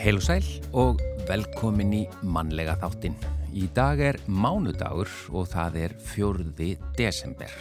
[0.00, 0.46] Heil og sæl
[0.80, 3.12] og velkomin í mannlega þáttin.
[3.52, 7.52] Í dag er mánudagur og það er fjörði desember.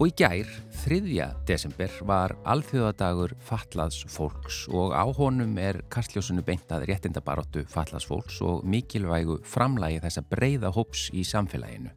[0.00, 0.48] Og í gær,
[0.80, 8.38] þriðja desember, var alþjóðadagur fatlaðs fólks og á honum er kastljósunu beintað réttindabaróttu fatlaðs fólks
[8.40, 11.92] og mikilvægu framlægi þessa breyða hóps í samfélaginu.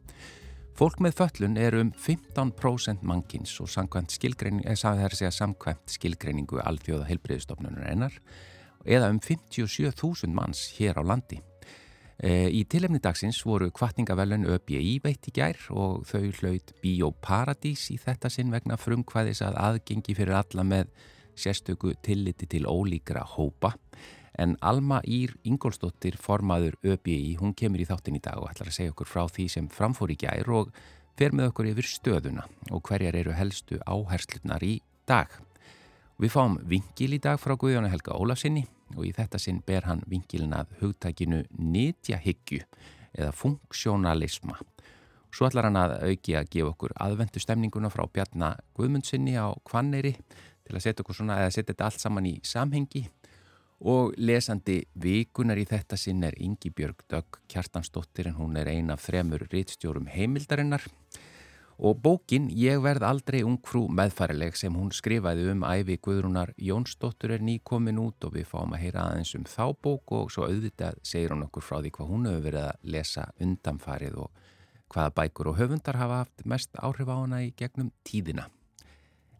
[0.76, 7.88] Fólk með föllun er um 15% mannkins og samkvæmt skilgreiningu, eða samkvæmt skilgreiningu alþjóða heilbreyðustofnunar
[7.88, 8.20] einar
[8.86, 11.40] eða um 57.000 manns hér á landi.
[12.16, 17.98] E, í tilefni dagsins voru kvartningavellun ÖBI veitt í gær og þau hlaut Bíóparadís í
[18.00, 20.94] þetta sinn vegna frumkvæðis að aðgengi fyrir alla með
[21.36, 23.74] sérstöku tilliti til ólíkra hópa.
[24.36, 28.78] En Alma Ír Ingólsdóttir, formaður ÖBI, hún kemur í þáttin í dag og ætlar að
[28.78, 30.72] segja okkur frá því sem framfór í gær og
[31.16, 35.32] fer með okkur yfir stöðuna og hverjar eru helstu áherslunar í dag.
[36.20, 38.64] Við fáum vingil í dag frá Guðjónu Helga Ólafsinni
[38.94, 42.62] og í þetta sinn ber hann vingilin að hugtækinu nýtjahyggju
[43.16, 44.58] eða funksjónalisma.
[45.34, 50.14] Svo ætlar hann að auki að gefa okkur aðvendu stemninguna frá Bjarnar Guðmundsinni á Kvanneri
[50.16, 53.04] til að setja okkur svona eða setja þetta allt saman í samhengi
[53.86, 58.88] og lesandi vikunar í þetta sinn er Ingi Björg Dögg Kjartansdóttir en hún er ein
[58.94, 61.35] af þremur rittstjórum heimildarinnar Og
[61.76, 68.00] bókin Ég verð aldrei ungfrú meðfærileg sem hún skrifaði um æfi Guðrúnar Jónsdóttur er nýkomin
[68.00, 71.44] út og við fáum að heyra aðeins um þá bók og svo auðvitað segir hún
[71.44, 74.42] okkur frá því hvað hún hefur verið að lesa undanfarið og
[74.94, 78.48] hvaða bækur og höfundar hafa haft mest áhrif á hana í gegnum tíðina.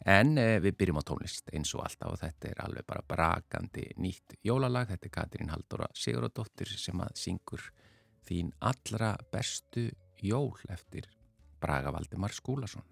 [0.06, 3.88] En eh, við byrjum á tónlist eins og alltaf og þetta er alveg bara brakandi
[3.96, 4.92] nýtt jólalag.
[4.92, 7.70] Þetta er Katrín Haldóra Siguradóttir sem að syngur
[8.28, 9.88] þín allra bestu
[10.20, 11.08] jól eftir
[11.60, 12.82] Braga Valdimar Skúlason.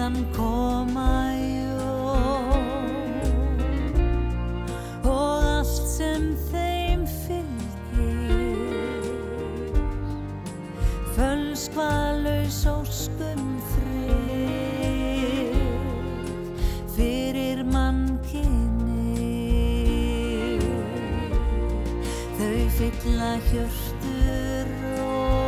[0.00, 2.64] Síðan koma jól
[5.04, 9.04] og allt sem þeim fylgir.
[11.18, 13.44] Fölskvalaus óskum
[13.74, 15.52] frið
[16.96, 19.28] fyrir mannkinni
[22.40, 25.40] þau fylla hjörtur og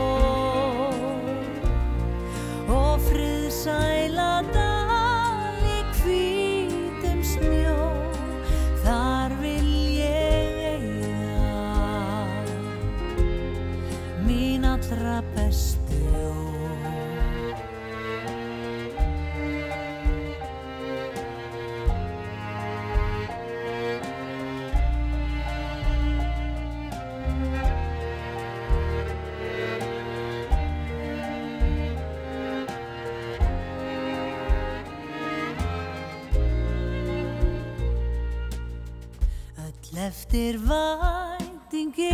[40.32, 42.08] eftir væntingin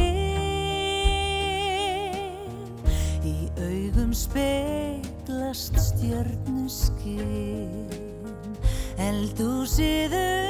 [3.22, 7.86] í augum speglast stjörnuskinn
[8.98, 10.47] eldúsið undir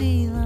[0.00, 0.39] og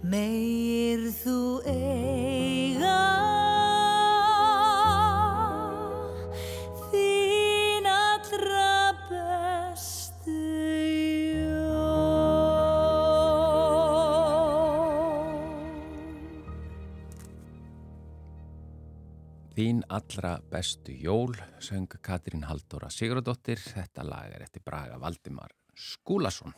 [0.00, 3.00] Meir þú eiga
[6.88, 10.38] þín allra bestu
[11.36, 12.00] jól.
[19.52, 23.60] Þín allra bestu jól, söng Katrín Halldóra Sigurðardóttir.
[23.60, 26.56] Þetta lag er eftir Braga Valdimar Skúlason.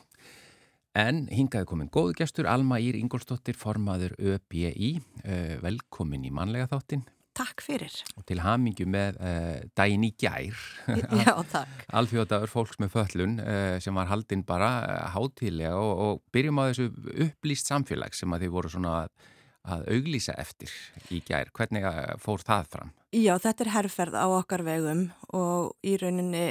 [0.99, 4.99] En hingaði komin góðu gestur, Alma Ír Ingolstóttir, formaður ÖBI.
[5.25, 7.94] Uh, velkomin í mannlega þáttin Takk fyrir.
[8.21, 10.59] og til hamingju með uh, daginn í gær.
[11.23, 11.85] Já, takk.
[11.97, 16.65] Alþjóðdagur fólks með föllun uh, sem var haldinn bara uh, hátíðlega og, og byrjum á
[16.69, 16.91] þessu
[17.29, 19.31] upplýst samfélag sem að þið voru svona að,
[19.65, 20.77] að auglýsa eftir
[21.09, 21.49] í gær.
[21.56, 21.89] Hvernig
[22.21, 22.93] fór það fram?
[23.17, 26.47] Já, þetta er herrferð á okkar vegum og í rauninni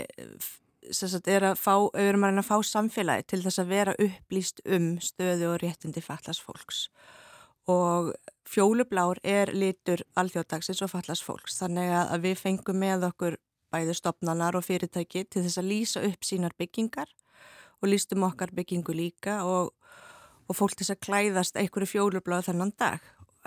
[0.96, 3.96] sagt, er að fá, við erum að reyna að fá samfélagi til þess að vera
[4.06, 6.86] upplýst um stöðu og réttindi fallas fólks.
[7.72, 8.12] Og
[8.50, 11.60] fjólublár er litur alþjóðdagsins og fallas fólks.
[11.62, 13.38] Þannig að við fengum með okkur
[13.72, 17.12] bæði stopnanar og fyrirtæki til þess að lýsa upp sínar byggingar
[17.82, 19.72] og lýstum okkar byggingu líka og,
[20.48, 23.00] og fólk til þess að klæðast einhverju fjólubláðu þennan dag.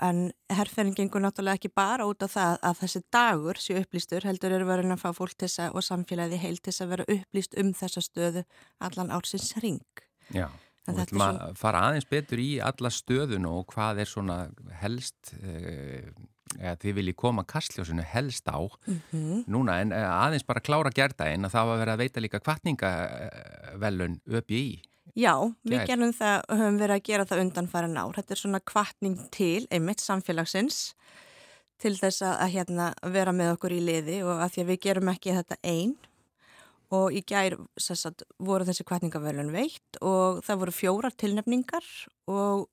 [0.03, 4.51] En herrferðin gengur náttúrulega ekki bara út á það að þessi dagur sé upplýstur, heldur
[4.51, 7.05] eru verið að fá fólk til þess að og samfélagið heilt til þess að vera
[7.15, 8.43] upplýst um þessa stöðu
[8.83, 9.79] allan ársins ring.
[10.35, 10.49] Já,
[10.85, 14.35] En og við ætlum að fara aðeins betur í alla stöðun og hvað er svona
[14.81, 16.11] helst, uh,
[16.59, 19.45] eða þið viljið koma kastljósinu helst á Mhm.
[19.47, 24.19] núna, en uh, aðeins bara klára gerðaðinn að það var verið að veita líka kvartningavelun
[24.27, 24.81] ÖBI.
[25.15, 25.87] Já, við Gær.
[25.87, 28.17] gerum það og höfum verið að gera það undan fara nár.
[28.17, 30.79] Þetta er svona kvartning til einmitt samfélagsins
[31.79, 34.81] til þess að, að hérna, vera með okkur í liði og að því að við
[34.87, 35.95] gerum ekki þetta einn
[36.95, 41.87] og í gær sagt, voru þessi kvartningavölun veitt og það voru fjórar tilnefningar
[42.31, 42.67] og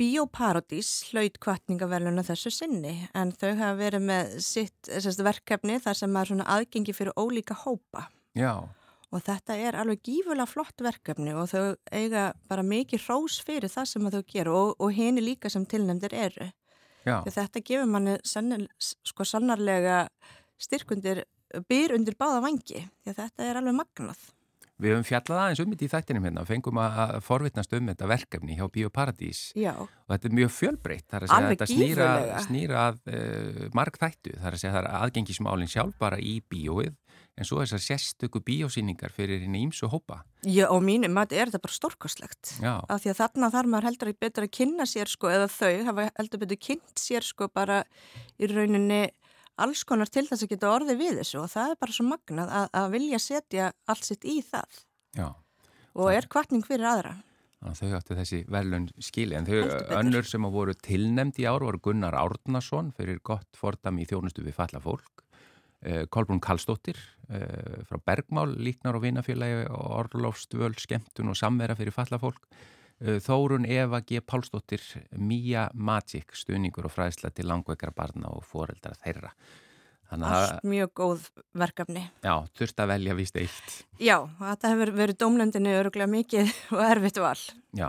[0.00, 6.16] Bíóparadís hlaut kvartningavöluna þessu sinni en þau hafa verið með sitt sagt, verkefni þar sem
[6.16, 8.08] er svona aðgengi fyrir ólíka hópa.
[8.34, 8.64] Já,
[9.12, 13.88] Og þetta er alveg gífulega flott verkefni og þau eiga bara mikið hrós fyrir það
[13.90, 16.48] sem að þau gera og, og henni líka sem tilnefndir eru.
[17.34, 20.06] þetta gefur manni sannil, sko sannarlega
[20.62, 21.24] styrkundir,
[21.68, 22.86] byr undir báða vangi.
[23.02, 24.30] Því þetta er alveg magnað.
[24.82, 27.90] við höfum fjallað aðeins um þetta í þættinum hérna og fengum að að forvitnast um
[27.92, 31.52] þetta verkefni hjá Bíóparadís Já, og þetta er mjög fjölbreytt, það er að segja Alveg
[31.52, 32.08] þetta snýra,
[32.46, 36.34] snýra að uh, marg þættu, það er að segja það er aðgengismálinn sjálf bara í
[36.50, 36.96] bíóið
[37.38, 40.20] en svo þessar sérstöku bíósýningar fyrir henni ímsu hópa.
[40.44, 42.52] Já og mínum að er þetta bara stórkostlegt.
[42.60, 45.48] Já, Af því að þarna þarf maður heldur ekki betur að kynna sér sko eða
[45.52, 47.82] þau hafa heldur betur kynnt sér sko bara
[48.36, 49.02] í rauninni
[49.62, 52.54] alls konar til þess að geta orðið við þessu og það er bara svo magnað
[52.60, 54.80] að, að vilja setja allt sitt í það
[55.16, 55.28] já.
[55.92, 57.16] og er kvartning fyrir aðra.
[57.62, 61.78] Þau áttu þessi velun skili en þau önnur sem að voru tilnemd í ár voru
[61.84, 65.22] Gunnar Árnason fyrir gott fordam í þjónustu við falla fólk
[66.10, 66.98] Kolbrún Kallstóttir
[67.28, 72.44] eh, frá Bergmál, líknar og vinafélagi og Orlofstvöl, skemmtun og samvera fyrir falla fólk
[73.00, 74.20] eh, Þórun Eva G.
[74.22, 74.84] Pálsdóttir
[75.18, 79.34] Mía Magic, stuðningur og fræðsla til langveikra barna og foreldra þeirra
[80.12, 82.02] Allt mjög góð verkefni.
[82.20, 87.20] já, þurft að velja víst eitt Já, þetta hefur verið dómlendinni öruglega mikið og erfitt
[87.22, 87.38] val.
[87.72, 87.88] Já,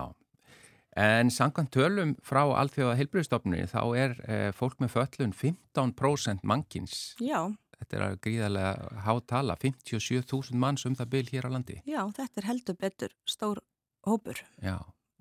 [0.96, 7.16] en samkvæmt tölum frá Alþjóða heilbreyðstofnunni þá er eh, fólk með föllun 15% mannkins.
[7.20, 7.52] Já,
[7.84, 11.80] Þetta er gríðarlega hátala, 57.000 manns um það byl hér á landi.
[11.84, 13.60] Já, þetta er heldur betur stór
[14.08, 14.78] hópur, Já,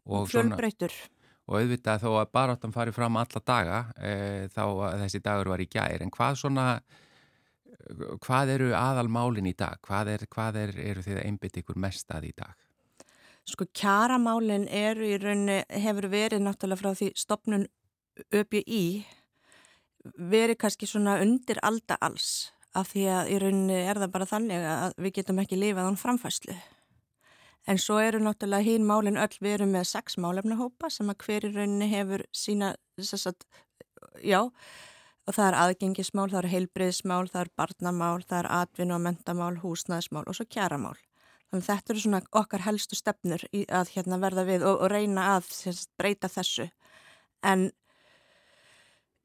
[0.07, 0.95] fjölbreytur.
[1.51, 4.13] og auðvitað þó að baráttan fari fram alla daga, e,
[4.55, 4.63] þá
[5.03, 6.67] þessi dagur var í gær, en hvað svona,
[8.23, 9.81] hvað eru aðalmálin í dag?
[9.83, 12.55] Hvað, er, hvað er, eru þið að einbytt ykkur mest að í dag?
[13.43, 17.67] Sko kjaramálin eru í rauninni, hefur verið náttúrulega frá því stopnun
[18.31, 19.03] ÖBI
[20.05, 24.69] verið kannski svona undir alda alls af því að í rauninni er það bara þannig
[24.69, 26.55] að við getum ekki lifað án framfæslu.
[27.69, 31.47] En svo eru náttúrulega hín málin öll við erum með sex málefnahópa sem að hver
[31.47, 33.47] í rauninni hefur sína, sagt,
[34.19, 39.05] já, og það er aðgengismál, það er heilbriðismál, það er barnamál, það er atvinnu og
[39.05, 40.97] mentamál, húsnæðismál og svo kjaramál.
[41.53, 45.53] Þannig þetta eru svona okkar helstu stefnur að hérna verða við og, og reyna að
[45.53, 46.71] sagt, breyta þessu.
[47.45, 47.69] En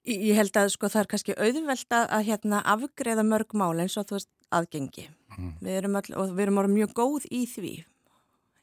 [0.08, 4.08] Ég held að sko það er kannski auðvelt að hérna afgreða mörg mál eins og
[4.08, 5.10] þú veist aðgengi.
[5.36, 5.54] Mm.
[5.60, 7.74] Við erum all, og við erum orðið mjög góð í því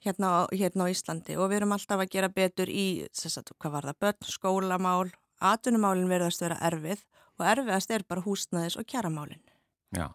[0.05, 3.89] hérna, hérna á Íslandi og við erum alltaf að gera betur í, sagt, hvað var
[3.89, 5.13] það, börn, skólamál,
[5.45, 7.05] atunumálinn verðast vera erfið
[7.39, 9.43] og erfiðast er bara húsnaðis og kjaramálinn.
[9.95, 10.09] Já,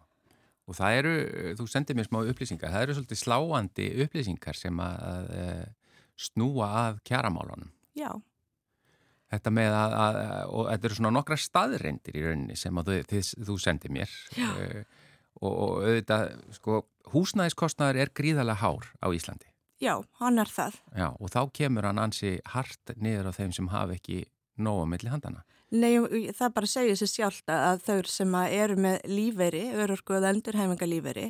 [0.69, 1.15] og það eru,
[1.59, 6.71] þú sendið mér smá upplýsingar, það eru svolítið sláandi upplýsingar sem að, að, að snúa
[6.83, 7.71] að kjaramálunum.
[7.97, 8.11] Já.
[9.29, 10.15] Þetta með að, að,
[10.49, 14.79] og þetta eru svona nokkra staðreindir í rauninni sem þú, þið, þú sendir mér uh,
[15.39, 16.79] og, og auðvitað, sko,
[17.13, 19.51] húsnæðiskostnaður er gríðarlega hár á Íslandi.
[19.79, 20.79] Já, hann er það.
[20.97, 24.23] Já, og þá kemur hann ansi hart niður á þeim sem hafa ekki
[24.59, 25.45] nóga milli handana.
[25.69, 25.93] Nei,
[26.33, 31.27] það bara segir sér sjálft að þau sem eru með lífeyri, örurku eða endurhæfinga lífeyri,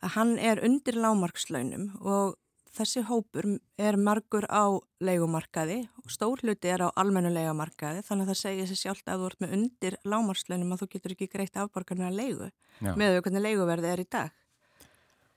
[0.00, 2.38] að hann er undir lámarkslaunum og
[2.76, 3.48] þessi hópur
[3.80, 8.70] er margur á leikumarkaði og stór hluti er á almennu leikumarkaði þannig að það segir
[8.70, 12.18] sér sjálft að þú ert með undir lámarslunum að þú getur ekki greitt afborgarna að
[12.20, 12.92] leiku Já.
[12.92, 14.42] með því hvernig leikuverði er í dag.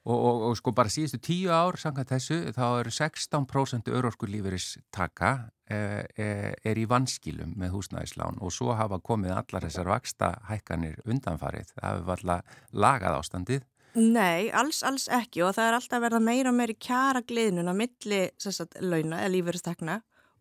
[0.09, 4.77] Og, og, og sko bara síðustu tíu ár samkvæmt þessu þá eru 16% örorku líferis
[4.95, 5.79] taka e,
[6.15, 11.75] e, er í vanskilum með húsnæðislán og svo hafa komið allar þessar vaksta hækkanir undanfarið.
[11.75, 13.67] Það hefur alltaf lagað ástandið
[13.97, 17.73] Nei, alls, alls ekki og það er alltaf verða meira og meiri kjara gliðnun á
[17.73, 19.95] milli sagt, launa eða lífeyristakna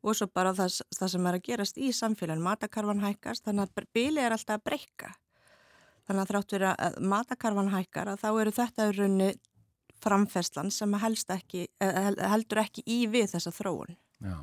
[0.05, 3.89] og svo bara það, það sem er að gerast í samfélagin, matakarvan hækkast, þannig að
[3.97, 5.15] bíli er alltaf að breyka.
[6.09, 9.31] Þannig að þrátt verið að matakarvan hækkar að þá eru þetta runni
[9.99, 13.97] framfæslan sem ekki, heldur ekki í við þessa þróun.
[14.23, 14.39] Já,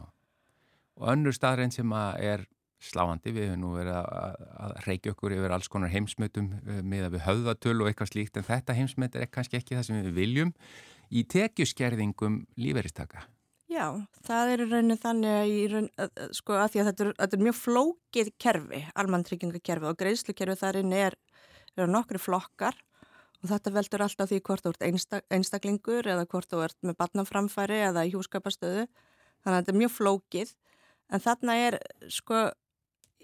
[1.00, 2.46] og önnur staðrein sem er
[2.90, 7.16] sláandi, við hefum nú verið að, reykja okkur yfir alls konar heimsmyndum eh, með að
[7.16, 10.54] við höfðatölu og eitthvað slíkt en þetta heimsmynd er kannski ekki það sem við viljum
[11.10, 13.26] í tekjuskerðingum líferistaka.
[13.72, 13.90] Já,
[14.24, 17.56] það er rauninu þannig að, raun, að, sko, að, að þetta, er, þetta er mjög
[17.60, 21.18] flókið kerfi, almantryggingakerfi og greiðslukerfi þar inn er,
[21.76, 22.78] er nokkru flokkar
[23.42, 26.98] og þetta veldur alltaf því hvort þú ert einstak, einstaklingur eða hvort þú ert með
[27.02, 30.54] barnaframfæri eða í hjúskapastöðu þannig að þetta er mjög flókið.
[31.14, 31.78] En þarna er
[32.10, 32.46] sko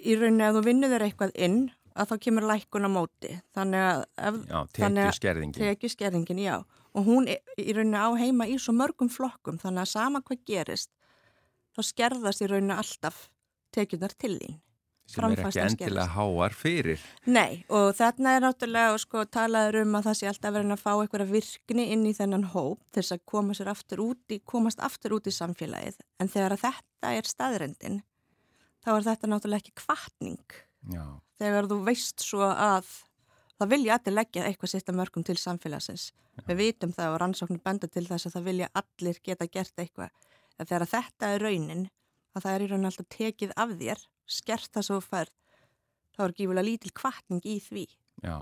[0.01, 1.60] í rauninni að þú vinnur þér eitthvað inn
[1.91, 3.34] að þá kemur lækkun á móti.
[3.55, 5.60] Þannig að, ef, já, tekju skerðingin.
[5.60, 6.55] tekju skerðingin, já.
[6.91, 10.43] Og hún er, í rauninni á heima í svo mörgum flokkum þannig að sama hvað
[10.48, 10.91] gerist
[11.75, 13.29] þá skerðast í rauninni alltaf
[13.75, 14.60] tekjunar til þín.
[15.12, 17.01] Sem er ekki endilega háar fyrir.
[17.27, 20.91] Nei, og þarna er náttúrulega sko, talaður um að það sé alltaf verið að fá
[20.93, 24.79] eitthvað virkni inn í þennan hóp til þess að koma sér aftur út í, komast
[24.79, 26.00] aftur út í samfélagið.
[26.22, 28.00] En þegar að þetta er staðrendin
[28.82, 30.58] þá er þetta náttúrulega ekki kvartning.
[30.92, 31.06] Já.
[31.42, 32.90] Þegar þú veist svo að
[33.62, 36.12] það vilja allir leggja eitthvað sýtt að mörgum til samfélagsins.
[36.38, 36.44] Já.
[36.48, 40.16] Við vitum það og rannsóknir benda til þess að það vilja allir geta gert eitthvað.
[40.58, 41.86] En þegar þetta er raunin,
[42.36, 45.34] að það er í raunin alltaf tekið af þér, skert það svo færð,
[46.16, 47.86] þá er gífulega lítil kvartning í því.
[48.22, 48.38] Já,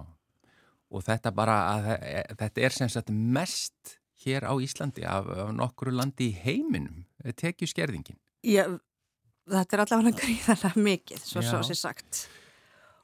[0.89, 1.89] og þetta bara, að,
[2.41, 7.05] þetta er sem sagt mest hér á Íslandi af, af nokkru landi í heiminum,
[7.39, 8.19] tekið skerðingin.
[8.45, 8.65] Já,
[9.49, 12.23] þetta er allavega gríðarlega mikið, svo svo sér sagt.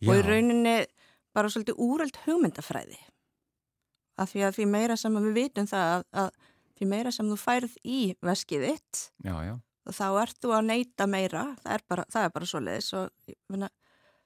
[0.02, 0.10] Já.
[0.10, 0.76] Og í rauninni
[1.36, 2.98] bara svolítið úröld hugmyndafræði.
[4.22, 6.30] Af því að því meira sem við vitum það að, að
[6.76, 9.54] því meira sem þú færð í veskið þitt, já, já.
[9.92, 13.68] þá ert þú að neyta meira, það er bara, það er bara svo leiðis og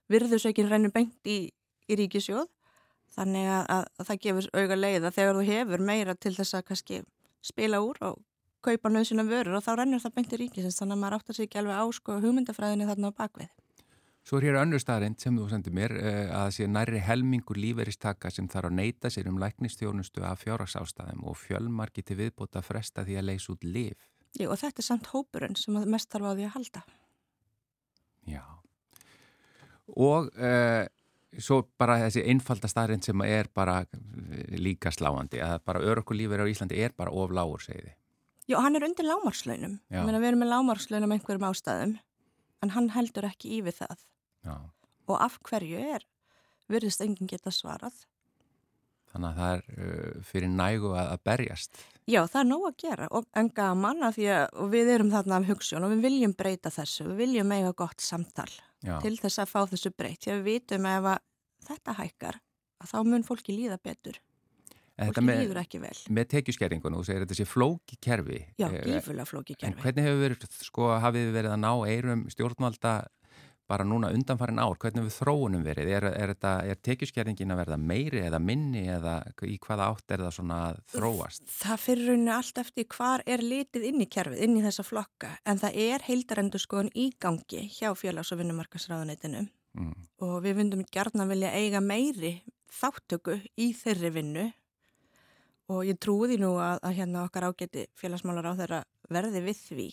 [0.09, 1.39] virðusaukin reynir bengt í,
[1.89, 2.47] í ríkisjóð,
[3.15, 6.65] þannig að, að, að það gefur auga leiða þegar þú hefur meira til þess að
[6.69, 7.01] kannski
[7.45, 8.17] spila úr og
[8.66, 11.48] kaupa nöðsuna vörur og þá rennur það beint í ríkisins þannig að maður áttar sér
[11.48, 13.50] ekki alveg á sko hugmyndafræðinni þarna á bakvið.
[14.28, 17.58] Svo er hér önnur staðrind sem þú sendir mér eh, að það sé næri helmingur
[17.58, 23.06] líferistaka sem þarf að neyta sér um læknistjónustu af fjárhagsástaðum og fjölmarki til viðbúta fresta
[23.08, 24.08] því að leysa út liv.
[24.38, 26.84] Jú og þetta er samt hópurinn sem mest þarf á því að halda.
[28.30, 28.44] Já.
[29.98, 30.86] Og uh,
[31.38, 36.50] svo bara þessi einfalda starrend sem er bara eh, líka sláandi að bara örökkulífur á
[36.50, 37.96] Íslandi er bara of lágur segiði.
[38.50, 39.79] Já, hann er undir lámarslaunum.
[39.94, 41.98] Við erum með lámarslaunum einhverjum ástæðum,
[42.65, 44.06] en hann heldur ekki í við það.
[44.48, 44.56] Já.
[45.10, 46.06] Og af hverju er,
[46.70, 48.06] virðist enginn geta svarað.
[49.10, 51.79] Þannig að það er uh, fyrir nægu að, að berjast.
[52.10, 55.39] Já, það er nóg að gera og en gaman að því að við erum þarna
[55.39, 58.50] af hugsun og við viljum breyta þessu, við viljum eiga gott samtal
[58.86, 58.96] Já.
[59.01, 60.22] til þess að fá þessu breytt.
[60.24, 61.25] Því að við vitum ef að
[61.70, 62.39] þetta hækkar,
[62.82, 64.22] að þá mun fólki líða betur.
[65.00, 65.94] En Fólki með, líður ekki vel.
[66.12, 68.41] með tekjuskerringun og segir þetta sé flóki kerfi.
[68.60, 69.82] Já, eh, gífurlega flóki En gerfi.
[69.86, 72.94] hvernig hefur verið, sko, hafið verið að ná eirum stjórnvalda
[73.70, 74.75] bara núna undanfarin ár?
[74.82, 75.88] Hvernig hefur þróunum verið?
[75.94, 79.13] Er, er, þetta, er tekjuskerringin að verða meiri eða minni eða
[79.46, 81.44] í hvaða átt er það svona að þróast?
[81.62, 85.29] Það fyrir rauninu allt eftir hvar er litið inn í kerfið, inn í þessa flokka,
[85.46, 89.94] en það er heildarendur skoðun í gangi hjá félags- og vinnumarkasráðuneytinu Mm.
[90.25, 92.41] og við vundum gjarnan vilja eiga meiri
[92.74, 94.48] þáttöku í þeirri vinnu
[95.69, 99.88] og ég því nú að, að hérna okkar ágæti félagsmálar á þeirra verði við því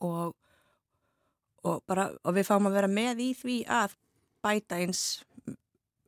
[0.00, 0.36] og,
[1.62, 3.96] og, bara, og við fáum að vera með í því að
[4.44, 5.02] bæta eins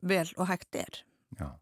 [0.03, 1.03] vel og hægt er.
[1.39, 1.53] Já.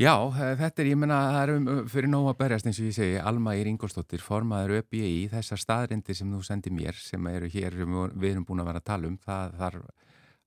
[0.00, 2.86] Já, eh, þetta er, ég menna, það er um, fyrir nóg að berjast eins og
[2.88, 7.50] ég segi, Alma Ír Ingolstóttir, formaður ÖBI, þessar staðrindir sem þú sendir mér, sem eru
[7.52, 9.90] hér, við erum búin að vera að tala um, það þarf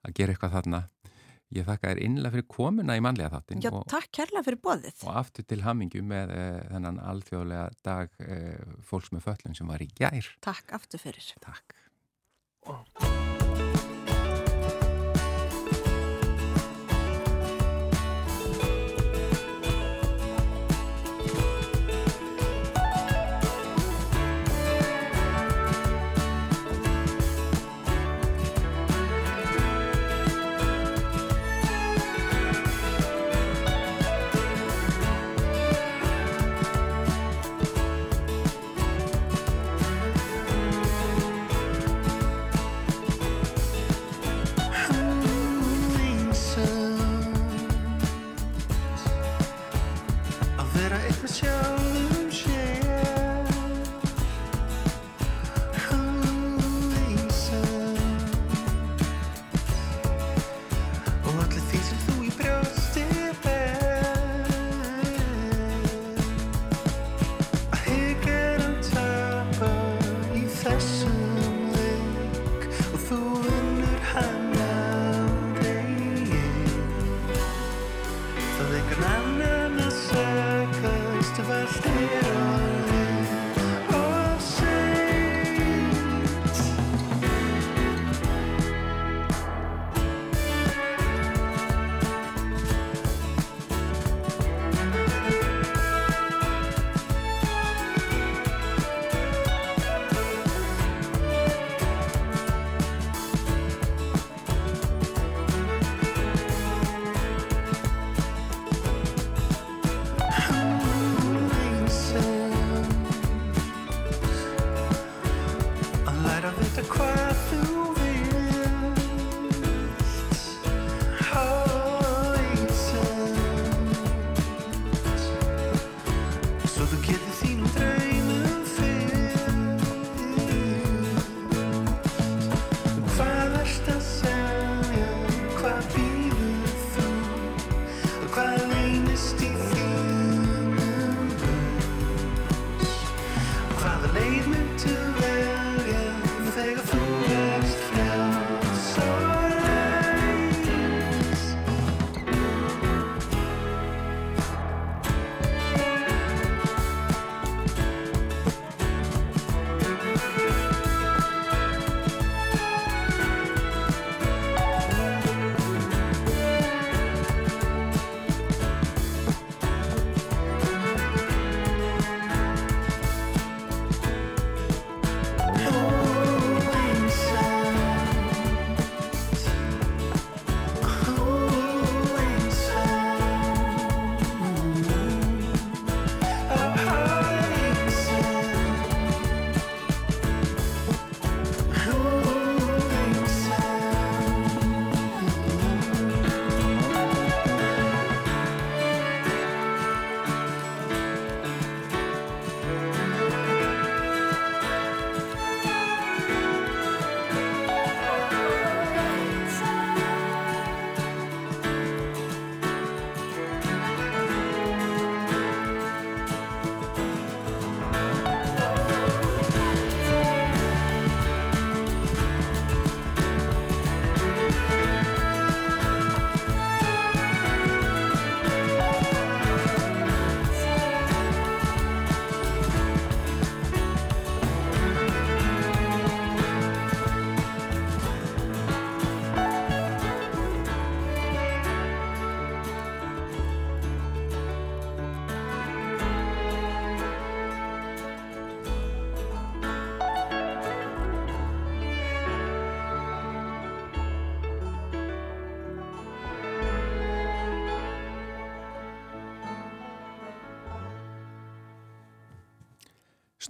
[0.04, 0.82] að gera eitthvað þarna.
[1.54, 5.04] Ég þakka þér innlega fyrir komuna í mannlega þáttin Já, og, takk kærlega fyrir bóðið.
[5.06, 9.86] og aftur til hamingju með uh, þennan alþjóðlega dag uh, fólks með föllun sem var
[9.86, 10.34] í gær.
[10.42, 11.34] Takk aftur fyrir.
[11.44, 11.78] Takk.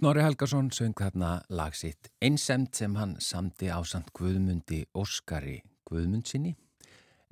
[0.04, 6.50] Snorri Helgason söng þarna lag sitt einsemt sem hann samti á samt Guðmundi Óskari Guðmundsinni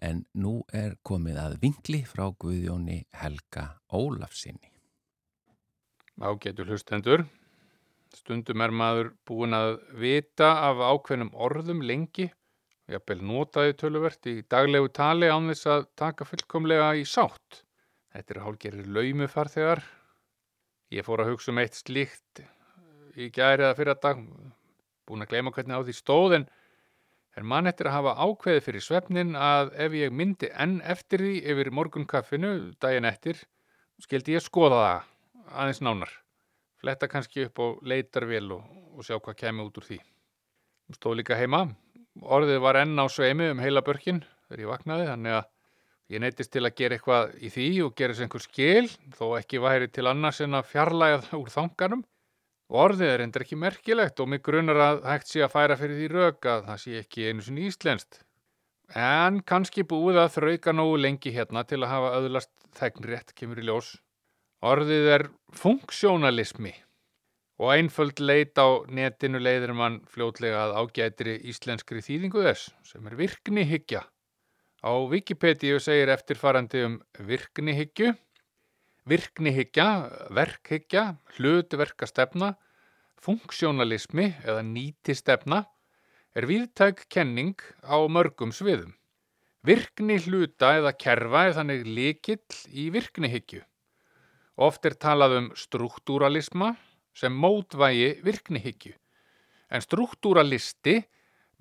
[0.00, 4.70] en nú er komið að vinkli frá Guðjóni Helga Ólafsinni.
[6.16, 7.26] Ágætu hlustendur.
[8.16, 14.38] Stundum er maður búin að vita af ákveðnum orðum lengi og jafnvel notaði töluvert í
[14.56, 17.66] daglegu tali án þess að taka fullkomlega í sátt.
[18.16, 19.84] Þetta er hálgerir laumufarþegar.
[20.88, 22.46] Ég fór að hugsa um eitt slíkt
[23.16, 24.24] í gæri eða fyrir að dag,
[25.08, 26.48] búin að gleyma hvernig á því stóð en
[27.36, 31.36] er mann eftir að hafa ákveði fyrir svefnin að ef ég myndi enn eftir því
[31.52, 33.38] yfir morgunkaffinu daginn eftir,
[34.02, 35.08] skildi ég skoða það
[35.52, 36.12] aðeins nánar.
[36.82, 38.62] Fletta kannski upp og leitar vel og,
[38.96, 39.98] og sjá hvað kemur út úr því.
[40.88, 41.66] Hún stóð líka heima.
[42.22, 45.46] Orðið var enn á sveimi um heila börkin þegar ég vaknaði þannig að
[46.12, 49.62] ég neytist til að gera eitthvað í því og gera þess einhver skil þó ekki
[49.62, 52.02] væri til annars en að fjarlæga það úr þanganum.
[52.72, 56.06] Orðið er endur ekki merkilegt og mig grunar að hægt sé að færa fyrir því
[56.12, 58.22] rauk að það sé ekki einu sinni íslenskt.
[58.96, 63.66] En kannski búið að þrauka nógu lengi hérna til að hafa öðlast þegnrétt kemur í
[63.68, 63.92] ljós.
[64.64, 65.26] Orðið er
[65.58, 66.72] funksjónalismi
[67.62, 73.18] og einföld leit á netinu leiðir mann fljótlega að ágætri íslenskri þýðingu þess sem er
[73.20, 74.02] virknihyggja.
[74.82, 78.14] Á Wikipedia segir eftirfarandi um virknihyggju,
[79.08, 79.86] virknihyggja,
[80.34, 81.04] verkhyggja,
[81.36, 82.54] hlutverkastefna,
[83.22, 85.64] funksjónalismi eða nýtistefna
[86.34, 88.94] er viðtæk kenning á mörgum sviðum.
[89.62, 93.60] Virkni hluta eða kerfa er þannig líkill í virknihyggju.
[94.58, 96.72] Oft er talað um struktúralisma
[97.14, 98.94] sem mótvægi virknihyggju.
[99.72, 100.98] En struktúralisti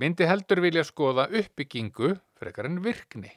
[0.02, 3.32] myndi heldur vilja skoða uppbyggingu frekar en virkni.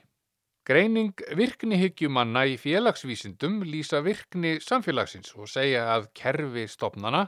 [0.64, 7.26] Greining virknihygjumanna í félagsvísindum lýsa virkni samfélagsins og segja að kerfi stopnana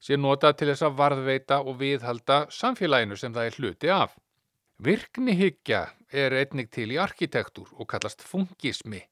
[0.00, 4.14] sé nota til þess að varðveita og viðhalda samfélaginu sem það er hluti af.
[4.82, 5.82] Virknihyggja
[6.24, 9.02] er einnig til í arkitektúr og kallast funkismi,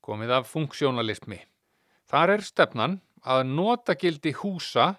[0.00, 1.42] komið af funksjónalismi.
[2.08, 4.94] Þar er stefnan að notagildi húsa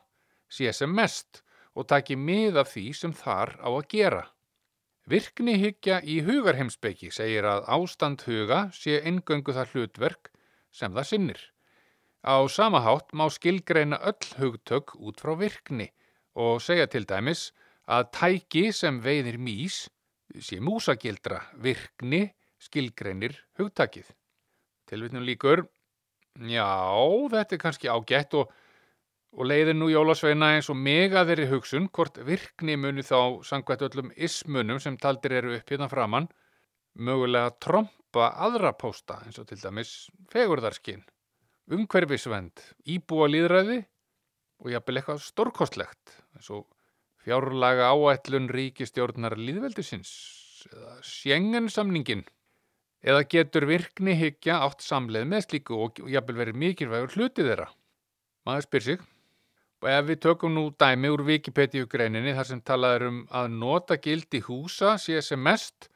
[0.53, 1.41] sé sem mest
[1.73, 4.23] og taki mið af því sem þar á að gera.
[5.09, 10.29] Virknihyggja í hugarheimsbyggi segir að ástand huga sé eingöngu það hlutverk
[10.71, 11.41] sem það sinnir.
[12.23, 15.89] Á sama hátt má skilgreina öll hugtök út frá virkni
[16.39, 17.51] og segja til dæmis
[17.83, 19.89] að tæki sem veiðir mís
[20.39, 22.29] sé músagildra virkni
[22.63, 24.07] skilgreinir hugtakið.
[24.87, 25.65] Tilvitnum líkur,
[26.47, 26.71] já,
[27.33, 28.47] þetta er kannski ágætt og,
[29.33, 34.11] og leiðir nú jólasveina eins og mega þeirri hugsun hvort virkni muni þá sangvætt öllum
[34.13, 36.27] ismunum sem taldir eru upp hérna framann
[36.93, 41.01] mögulega tromba aðra pósta eins og til dæmis fegurðarskinn,
[41.73, 43.79] umhverfisvend, íbúa líðræði
[44.61, 46.67] og jafnvel eitthvað stórkostlegt eins og
[47.25, 50.13] fjárlaga áætlun ríkistjórnar líðveldisins
[50.69, 52.21] eða sjengensamningin
[53.03, 57.67] eða getur virkni hyggja átt samleið með slíku og jafnvel verið mikilvægur hluti þeirra.
[58.47, 59.03] Maður spyr sig
[59.83, 63.49] og ef við tökum nú dæmi úr Wikipedia greininni þar sem talað er um að
[63.57, 65.89] nota gildi húsa sé sem mest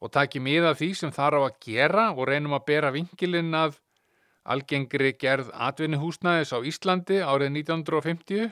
[0.00, 3.76] og taki miða því sem þar á að gera og reynum að bera vingilinn að
[4.48, 8.48] algengri gerð atvinnuhúsnæðis á Íslandi árið 1950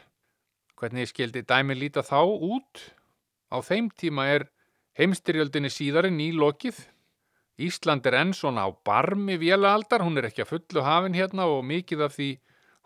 [0.79, 2.85] Hvernig skildi dæmi líta þá út?
[3.51, 4.45] Á þeim tíma er
[4.95, 6.77] heimstyrjöldinni síðari nýlokið.
[7.59, 11.65] Ísland er enn svona á barmi vélaaldar, hún er ekki að fullu hafin hérna og
[11.67, 12.29] mikið af því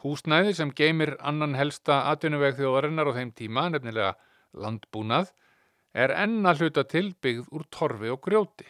[0.02, 4.12] húsnæði sem geymir annan helsta atvinnuveg þjóðarinnar á þeim tíma, nefnilega
[4.52, 5.32] landbúnað,
[5.94, 8.68] er enn að hluta til byggð úr torfi og grjóti.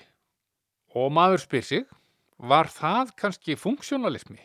[0.98, 1.84] Og maður spyr sig,
[2.36, 4.40] var það kannski funksjónalismi?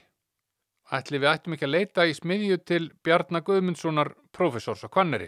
[0.93, 5.27] Ætli við ættum ekki að leita í smiðju til Bjarnar Guðmundssonar profesors á Kvanneri.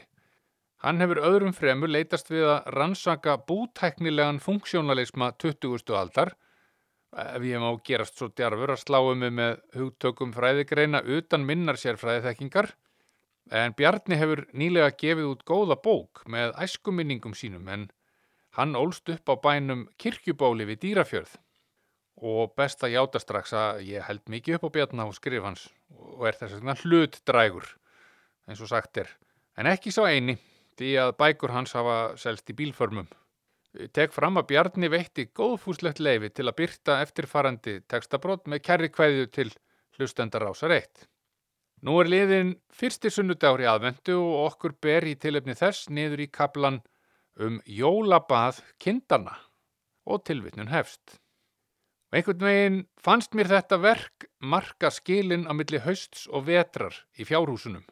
[0.80, 5.92] Hann hefur öðrum fremur leitast við að rannsaka bútæknilegan funksjónalisma 20.
[6.00, 6.32] aldar,
[7.16, 11.98] ef ég má gerast svo djarfur að sláum við með hugtökum fræðigreina utan minnar sér
[12.02, 12.70] fræðiþekkingar,
[13.50, 17.88] en Bjarni hefur nýlega gefið út góða bók með æskuminningum sínum en
[18.58, 21.32] hann ólst upp á bænum kirkjubóli við dýrafjörð.
[22.20, 25.70] Og best að játa strax að ég held mikið upp á bjarna og skrif hans
[25.96, 27.70] og er þess vegna hlutdrægur
[28.50, 29.08] eins og sagt er,
[29.58, 30.36] en ekki sá eini
[30.80, 33.08] því að bækur hans hafa selst í bílförmum.
[33.70, 39.28] Tek fram að Bjarni veitti góðfúslegt leifi til að byrta eftirfarandi textabrót með kærri kvæðju
[39.36, 39.50] til
[39.98, 41.06] hlustendar ásar eitt.
[41.86, 46.28] Nú er liðin fyrsti sunnudagur í aðvendu og okkur ber í tilöfni þess niður í
[46.34, 46.80] kaplan
[47.38, 49.38] um jólabað kindana
[50.10, 51.20] og tilvitnun hefst.
[52.10, 57.86] Einhvern veginn fannst mér þetta verk marka skilin á milli hausts og vetrar í fjárhúsunum.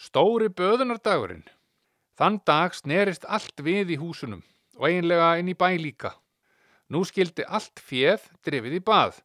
[0.00, 1.44] Stóri böðunardagurinn.
[2.16, 4.40] Þann dag snerist allt við í húsunum
[4.78, 6.12] og eiginlega inn í bæ líka.
[6.92, 9.22] Nú skildi allt fjöð drifið í bað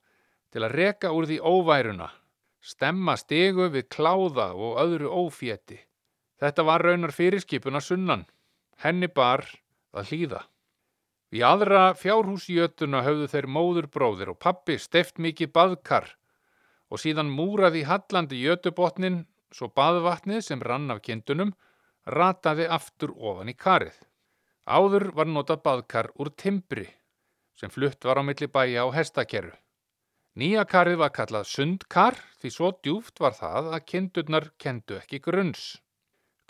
[0.54, 2.08] til að reka úr því óværuna,
[2.64, 5.80] stemma stegu við kláða og öðru ófétti.
[6.40, 8.28] Þetta var raunar fyrirskipuna sunnan,
[8.84, 9.44] henni bar
[9.92, 10.44] að hlýða.
[11.36, 16.14] Í aðra fjárhúsjötuna höfðu þeir móðurbróðir og pappi steft mikið baðkar
[16.88, 21.52] og síðan múraði hallandi jötubotnin svo baðvatnið sem rann af kindunum
[22.08, 23.98] rataði aftur ofan í karið.
[24.67, 26.89] Áður var notað baðkar úr timbri
[27.58, 29.53] sem flutt var á milli bæja á hestakerru.
[30.38, 35.63] Nýja karið var kallað sundkar því svo djúft var það að kindurnar kendu ekki grunns.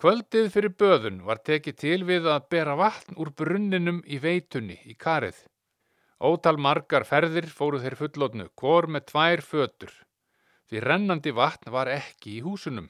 [0.01, 4.97] Kvöldið fyrir böðun var tekið til við að bera vatn úr brunninum í veitunni í
[5.05, 5.37] karið.
[6.17, 9.93] Ótal margar ferðir fóru þeir fullotnu, hvor með tvær fötur.
[10.67, 12.89] Því rennandi vatn var ekki í húsunum.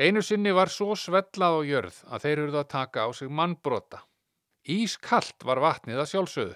[0.00, 4.00] Einu sinni var svo svellað á jörð að þeir eruð að taka á sig mannbrota.
[4.64, 6.54] Ískallt var vatnið að sjálfsögðu.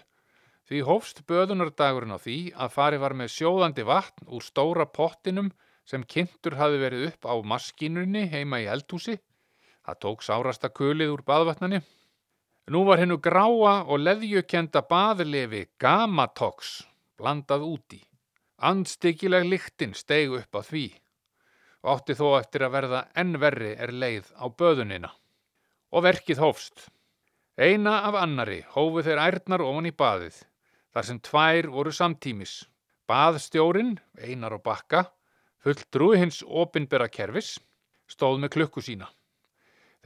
[0.69, 5.51] Því hófst böðunardagurinn á því að fari var með sjóðandi vatn úr stóra pottinum
[5.89, 9.19] sem kynntur hafi verið upp á maskínunni heima í eldhúsi.
[9.85, 11.81] Það tók sárasta kulið úr baðvatnani.
[12.69, 16.83] Nú var hennu gráa og leðjukenda baðlefi gamatox
[17.17, 18.03] blandað úti.
[18.61, 20.87] Andstyggileg lyktin steig upp á því
[21.85, 25.13] og átti þó eftir að verða enn verri er leið á böðunina.
[25.93, 26.89] Og verkið hófst.
[27.59, 30.37] Eina af annari hófu þeir ærnar ofan í baðið,
[30.95, 32.53] þar sem tvær voru samtímis.
[33.11, 35.01] Baðstjórin, einar og bakka,
[35.67, 37.57] fulltrúi hins opinbera kerfis,
[38.07, 39.09] stóð með klukku sína.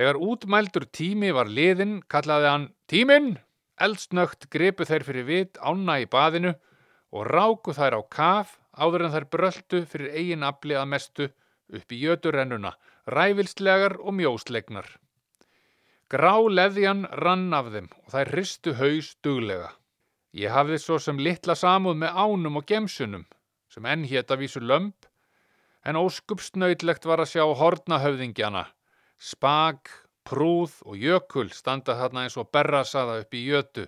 [0.00, 3.34] Þegar útmældur tími var liðin, kallaði hann Tíminn!
[3.76, 6.54] Eldsnögt gripu þeir fyrir vit ána í baðinu
[7.12, 11.28] og ráku þær á kaf áður en þær bröldu fyrir eigin afli að mestu
[11.68, 12.72] upp í jöturennuna,
[13.12, 14.88] ræfilslegar og mjóslegnar.
[16.12, 19.70] Grá leðjan rann af þeim og þær hristu haus duglega.
[20.36, 23.22] Ég hafði svo sem litla samúð með ánum og gemsunum,
[23.72, 25.06] sem enn hétt að vísu lömp,
[25.88, 28.66] en óskupsnautlegt var að sjá hornahöfðingjana,
[29.16, 29.88] spag,
[30.28, 33.86] prúð og jökul standa þarna eins og berrasaða upp í jötu,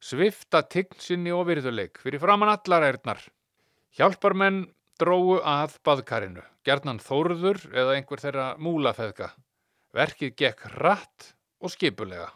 [0.00, 3.20] svifta tignsinni og virðuleik fyrir framann allar erðnar.
[4.00, 4.64] Hjálparmenn
[4.96, 9.34] dróu að baðkarinu, gerðnan þórður eða einhver þeirra múlafeðka.
[9.92, 12.28] Verkið gekk hratt og skipulega.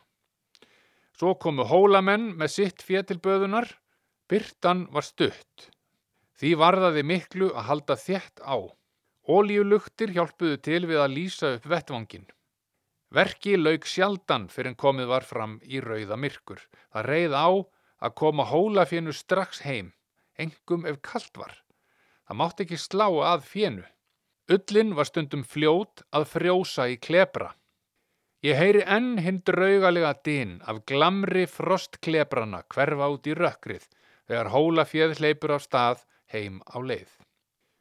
[1.17, 3.69] Svo komu hólamenn með sitt fétilböðunar,
[4.29, 5.71] byrtan var stutt.
[6.37, 8.57] Því varðaði miklu að halda þétt á.
[9.27, 12.27] Ólíuluktir hjálpuðu til við að lýsa upp vettvangin.
[13.17, 16.61] Verki lauk sjaldan fyrir en komið var fram í rauða myrkur.
[16.93, 17.49] Það reið á
[17.97, 19.93] að koma hólafénu strax heim,
[20.37, 21.55] engum ef kalt var.
[22.27, 23.85] Það mátti ekki slá að fénu.
[24.53, 27.55] Ullin var stundum fljót að frjósa í klebra.
[28.47, 33.87] Ég heyri enn hinn draugalega din af glamri frostklebrana hverfa út í rökkrið
[34.29, 37.09] þegar hólaféð hleypur á stað heim á leið.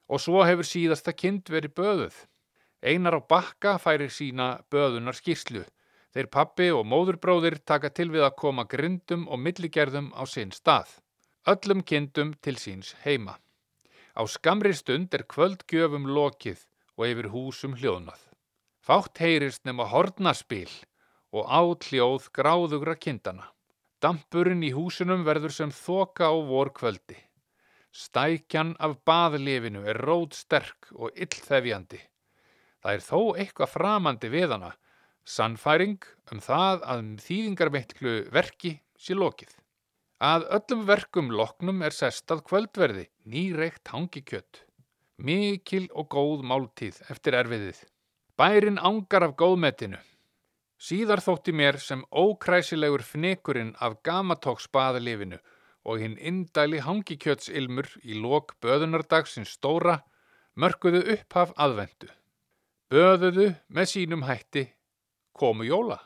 [0.10, 2.17] Og svo hefur síðasta kind verið böðuð.
[2.82, 5.62] Einar á bakka færir sína böðunar skýrslu.
[6.17, 10.88] Þeir pappi og móðurbróðir taka til við að koma grindum og milligerðum á sinn stað.
[11.45, 13.38] Öllum kindum til síns heima.
[14.17, 16.65] Á skamri stund er kvöldgjöfum lokið
[16.97, 18.17] og yfir húsum hljóðnað.
[18.86, 20.69] Fátt heyrist nema hornaspil
[21.34, 23.48] og átljóð gráðugra kindana.
[23.98, 27.17] Dampurinn í húsunum verður sem þoka á vor kvöldi.
[27.89, 31.98] Stækjan af baðlefinu er rót sterk og illþefjandi.
[32.84, 34.71] Það er þó eitthvað framandi við hana,
[35.26, 39.58] sannfæring um það að þýðingarmeitlu verki sé lokið.
[40.21, 44.62] Að öllum verkum loknum er sestað kvöldverði, nýreikt hangikjött.
[45.17, 47.82] Mikil og góð máltíð eftir erfiðið.
[48.36, 49.95] Bærin ángar af góðmetinu.
[50.76, 55.38] Síðar þótti mér sem ókræsilegur fnikurinn af gamatóksbaðalifinu
[55.88, 60.02] og hinn indæli hangikjötsilmur í lok böðunardagsins stóra
[60.60, 62.10] mörkuðu upphaf aðvendu.
[62.91, 64.65] Böðuðu með sínum hætti
[65.32, 66.02] komu jóla.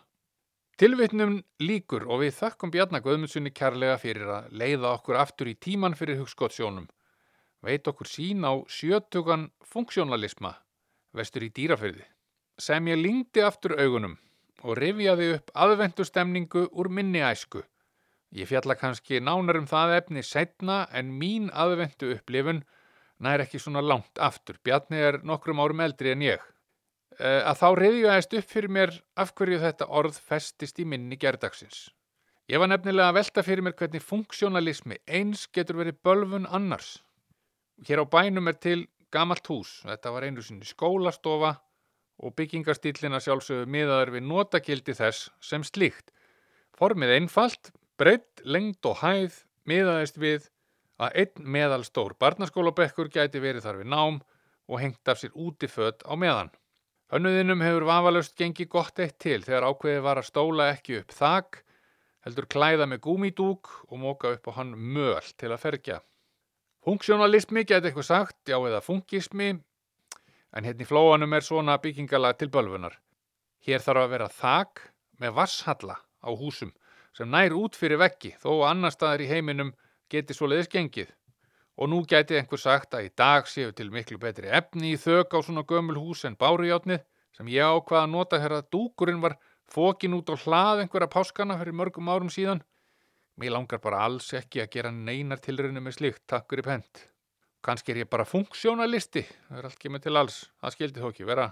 [0.78, 5.98] Tilvitnum líkur og við þakkum Bjarnar Guðmundssoni kærlega fyrir að leiða okkur aftur í tíman
[5.98, 6.86] fyrir hugskottsjónum.
[7.65, 10.54] Veit okkur sín á sjötugan funksjónalisma
[11.18, 12.06] vestur í dýrafyrði.
[12.60, 14.17] Sem ég lingdi aftur augunum
[14.67, 17.62] og rifjaði upp aðvendustemningu úr minni æsku.
[18.36, 22.60] Ég fjalla kannski nánar um það efni setna en mín aðvendu upplifun
[23.24, 24.60] nær ekki svona langt aftur.
[24.63, 26.43] Bjarni er nokkrum árum eldri en ég.
[27.19, 31.88] Eh, Að þá reyðjuðast upp fyrir mér af hverju þetta orð festist í minni gerdagsins.
[32.50, 36.98] Ég var nefnilega að velta fyrir mér hvernig funksjónalismi eins getur verið bölfun annars.
[37.88, 39.80] Hér á bænum er til gamalt hús.
[39.88, 41.56] Þetta var einu sinni skólastofa
[42.19, 46.12] og byggingastílina sjálfsögðu miðaður við notagildi þess sem slíkt.
[46.75, 50.49] Formið einfalt, breytt, lengd og hæð miðaðist við
[50.99, 54.19] að einn meðalstór barnaskólabekkur gæti verið þar við nám
[54.69, 56.51] og hengt af sér útiföt á meðan.
[57.10, 61.63] Hönnuðinum hefur vafalöst gengið gott eitt til þegar ákveðið var að stóla ekki upp þak,
[62.27, 65.97] heldur klæða með gúmidúk og móka upp á hann möl til að fergja.
[66.86, 69.55] Funksjónalismi geti eitthvað sagt, já eða funkismi,
[70.56, 72.96] en hérna í flóanum er svona byggingala til bölfunar.
[73.66, 74.84] Hér þarf að vera þak
[75.22, 76.72] með vasshalla á húsum
[77.16, 79.74] sem nær út fyrir veggi þó að annar staðar í heiminum
[80.10, 81.10] geti svoleiðis gengið.
[81.80, 85.36] Og nú gæti einhver sagt að í dag séu til miklu betri efni í þök
[85.36, 87.06] á svona gömul hús en bárujátnið
[87.38, 89.38] sem ég ákvaða að nota hér að dúkurinn var
[89.70, 92.64] fókin út á hlað einhverja páskana fyrir mörgum árum síðan.
[93.40, 97.06] Mér langar bara alls ekki að gera neinar tilraunum með slikt, takkur í pent.
[97.65, 101.28] Kanski er ég bara funksjónalisti, það er allt kemur til alls, það skildi þó ekki
[101.28, 101.50] vera.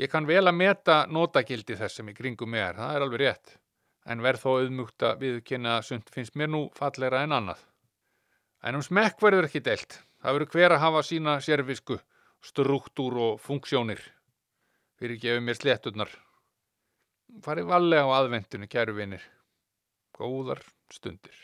[0.00, 3.56] Ég kann vel að meta notagildi þess sem í kringum er, það er alveg rétt.
[4.08, 7.60] En verð þó auðmugt að viðkynna að sund finnst mér nú fallegra en annað.
[8.64, 9.98] En um smekk verður ekki deilt.
[10.24, 12.00] Það verður hver að hafa sína sérvisku,
[12.44, 14.00] struktúr og funksjónir.
[15.00, 16.16] Fyrir gefið mér slétturnar.
[17.44, 19.24] Farið vallega á aðvendunni, kæru vinir.
[20.16, 21.36] Góðar stundir.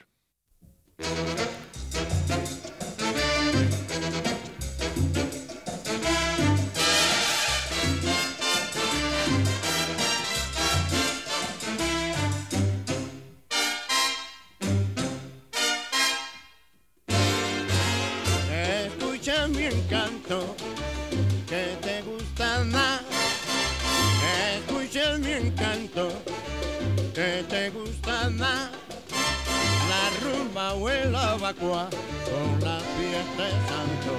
[31.38, 34.12] Con la fiesta de santo.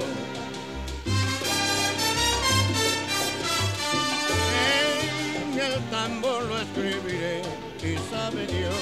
[5.49, 7.41] En el tambor lo escribiré
[7.81, 8.75] y sabe Dios.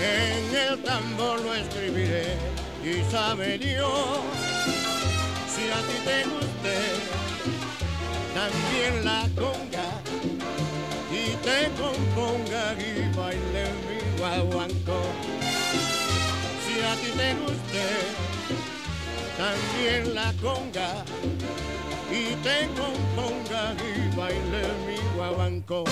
[0.00, 2.36] En el tambor lo escribiré
[2.82, 4.20] y sabe Dios
[5.54, 7.22] si a ti te guste
[8.34, 9.88] también la conga
[11.12, 15.41] y te componga y baile mi guaguanco.
[16.92, 17.84] A ti te guste
[19.38, 21.02] también la conga
[22.10, 25.84] y te componga y baile mi guaguanco.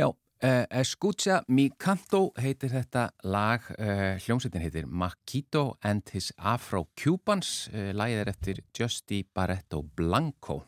[0.00, 7.50] Já, uh, Escucha mi canto heitir þetta lag, uh, hljómsveitin heitir Makito and his Afro-Cubans,
[7.68, 10.62] uh, lagið er eftir Justy Barretto Blanco.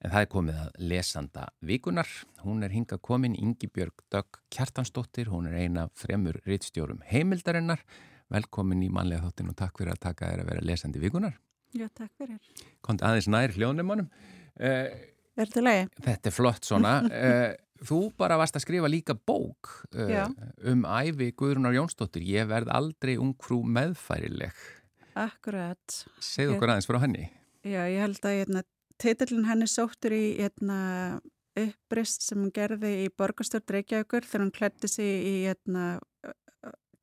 [0.00, 2.08] En það er komið að lesanda vikunar.
[2.46, 7.84] Hún er hinga komin Ingibjörg Dögg Kjartansdóttir, hún er eina fremur rittstjórum heimildarinnar.
[8.32, 11.36] Velkomin í manlega þáttin og takk fyrir að taka þér að vera lesandi vikunar.
[11.76, 12.40] Já, takk fyrir.
[12.80, 14.08] Kondi aðeins nær hljónumannum.
[14.56, 14.96] Er
[15.38, 16.98] þetta er flott svona.
[17.12, 20.24] Eh, Þú bara varst að skrifa líka bók eh, Já.
[20.66, 22.24] um æfi Guðrunar Jónsdóttir.
[22.26, 24.50] Ég verð aldrei ungfrú meðfærileg.
[25.14, 26.00] Akkurat.
[26.18, 27.28] Segðu Ég- okkur aðeins frá henni.
[27.62, 28.64] Já, ég held að hérna,
[28.98, 30.80] titillin henni sóttur í hérna,
[31.58, 35.86] upprist sem hún gerði í borgarstjórn Reykjavíkur þegar hún klætti sig í hérna,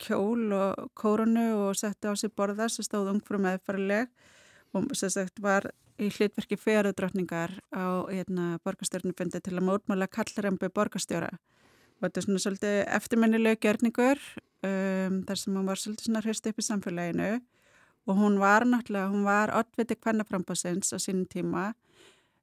[0.03, 4.11] kjól og kórunu og setti á sig borða sem stóð ungfrú meðfærileg
[4.93, 5.69] sem sagt var
[6.01, 11.32] í hlutverki fjörudrottningar á hérna, borgarstjórnufundi til að mótmála kallrembu borgarstjóra.
[11.95, 14.19] Og þetta er svona svolítið eftirmennileg gjörningur
[14.67, 17.30] um, þar sem hún var svolítið svona hrist upp í samfélaginu.
[18.05, 21.71] Og hún var náttúrulega, hún var oddviti kvennaframbásins á sínum tíma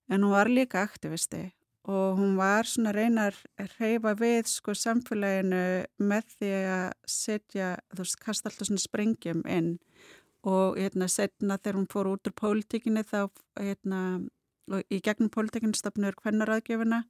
[0.09, 1.51] en hún var líka aktivisti.
[1.85, 3.37] Og hún var svona reynar
[3.76, 9.74] reyfa við sko samfélaginu með því að setja, þú veist, kasta alltaf svona sprengjum inn
[10.43, 13.30] og hérna setna þegar hún fór út úr pólitíkinni þá
[13.61, 14.01] hérna
[14.90, 17.03] í gegnum pólitíkinni stafnur kvennaráðgjöfuna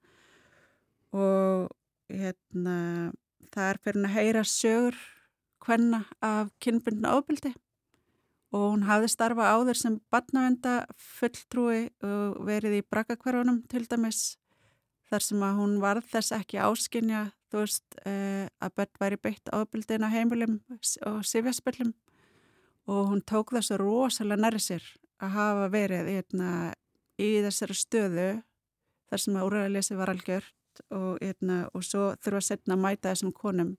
[1.16, 1.72] og
[2.12, 2.76] hérna
[3.52, 4.98] það er fyrir að heyra sögur
[5.62, 7.52] kvenna af kynbundna ábyldi
[8.52, 14.36] og hún hafði starfa áður sem batnavenda fulltrúi og verið í braggakverfunum til dæmis
[15.08, 19.52] þar sem að hún varð þess ekki áskinja þú veist eh, að börn væri beitt
[19.52, 20.60] ábyldin á heimilum
[21.08, 21.92] og sifjaspillum
[22.90, 24.86] og hún tók þessu rosalega nærri sér
[25.22, 26.48] að hafa verið eitna,
[27.20, 28.28] í þessari stöðu
[29.10, 33.34] þar sem að úrræðalesi var algjört og, eitna, og svo þurfa setna að mæta þessum
[33.36, 33.76] konum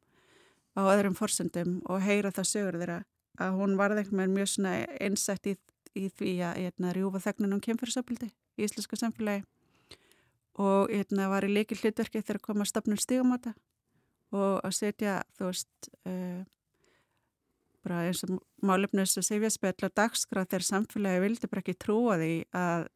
[0.77, 3.01] á öðrum forsendum og heyra það sögur þeirra
[3.41, 5.55] að hún varði einhvern veginn mjög einsætt í,
[5.97, 9.43] í því að eitna, rjúfa þegnunum kemfyrirsöpildi í íslensku samfélagi
[10.61, 13.55] og var í leikil hlutverki þegar koma að stopnum stígamóta
[14.33, 16.41] og að setja þú veist uh,
[17.83, 22.33] bara eins og málefnus og sifjaspell og dagskrá þegar samfélagi vildi bara ekki trúa því
[22.57, 22.87] að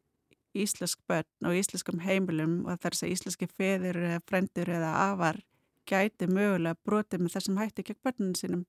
[0.58, 5.42] íslensk börn og íslenskum heimilum og þar sem íslenski feður eða frendur eða afar
[5.88, 8.64] gæti mögulega brotið með þessum hætti gegn börnunum sínum.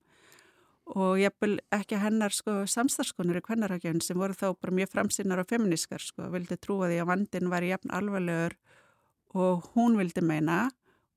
[0.90, 5.42] Og ég vil ekki hennar sko samstarfskonur í kvennarhagjöfn sem voru þá bara mjög framsýnar
[5.42, 8.56] og feminískar sko, vildi trúa því að vandin var jafn alvarlegur
[9.38, 10.64] og hún vildi meina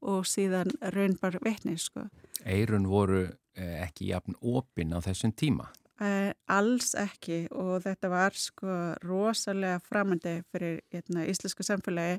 [0.03, 2.07] og síðan raun bara vitni sko.
[2.43, 3.23] Eirun voru
[3.55, 5.69] eh, ekki jafn opinn á þessum tíma.
[6.03, 8.75] Eh, alls ekki og þetta var sko
[9.05, 12.17] rosalega framandi fyrir hérna, íslensku samfélagi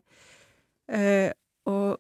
[0.89, 1.33] eh,
[1.69, 1.99] og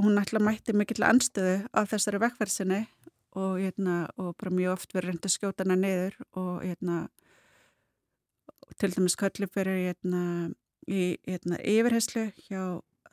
[0.00, 2.84] hún ætla mætti mikill anstöðu á þessari vekkverðsinni
[3.40, 7.00] og, hérna, og bara mjög oft verið reynd að skjóta hana niður og hérna,
[8.78, 10.22] til dæmis köllu fyrir hérna,
[10.90, 12.62] í yfirheyslu hjá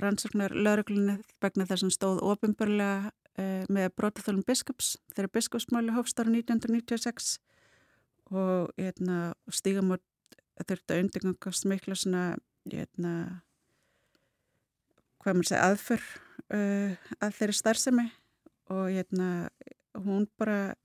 [0.01, 6.33] rannsóknar lauruglunni vegna þess að stóð ofinbörlega eh, með brotaþólum biskups þegar biskupsmáli hófst ára
[6.33, 7.37] 1996
[8.35, 10.03] og hérna, stígamót
[10.57, 12.23] þurfti að undirgangast mikla svona
[12.67, 13.11] hérna,
[15.21, 18.07] hvað maður segja aðför uh, að þeirri starfsemi
[18.73, 19.29] og hérna,
[19.95, 20.75] hún bara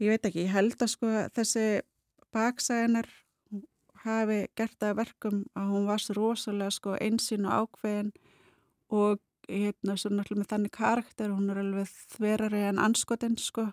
[0.00, 1.66] ég veit ekki, ég held að sko þessi
[2.34, 3.10] baksæðinar
[4.06, 8.12] hafi gert það að verkum að hún var svo rosalega sko einsýn og ákveðin
[8.90, 13.72] og hérna svo náttúrulega með þannig karakter hún er alveg þverari en anskotinn sko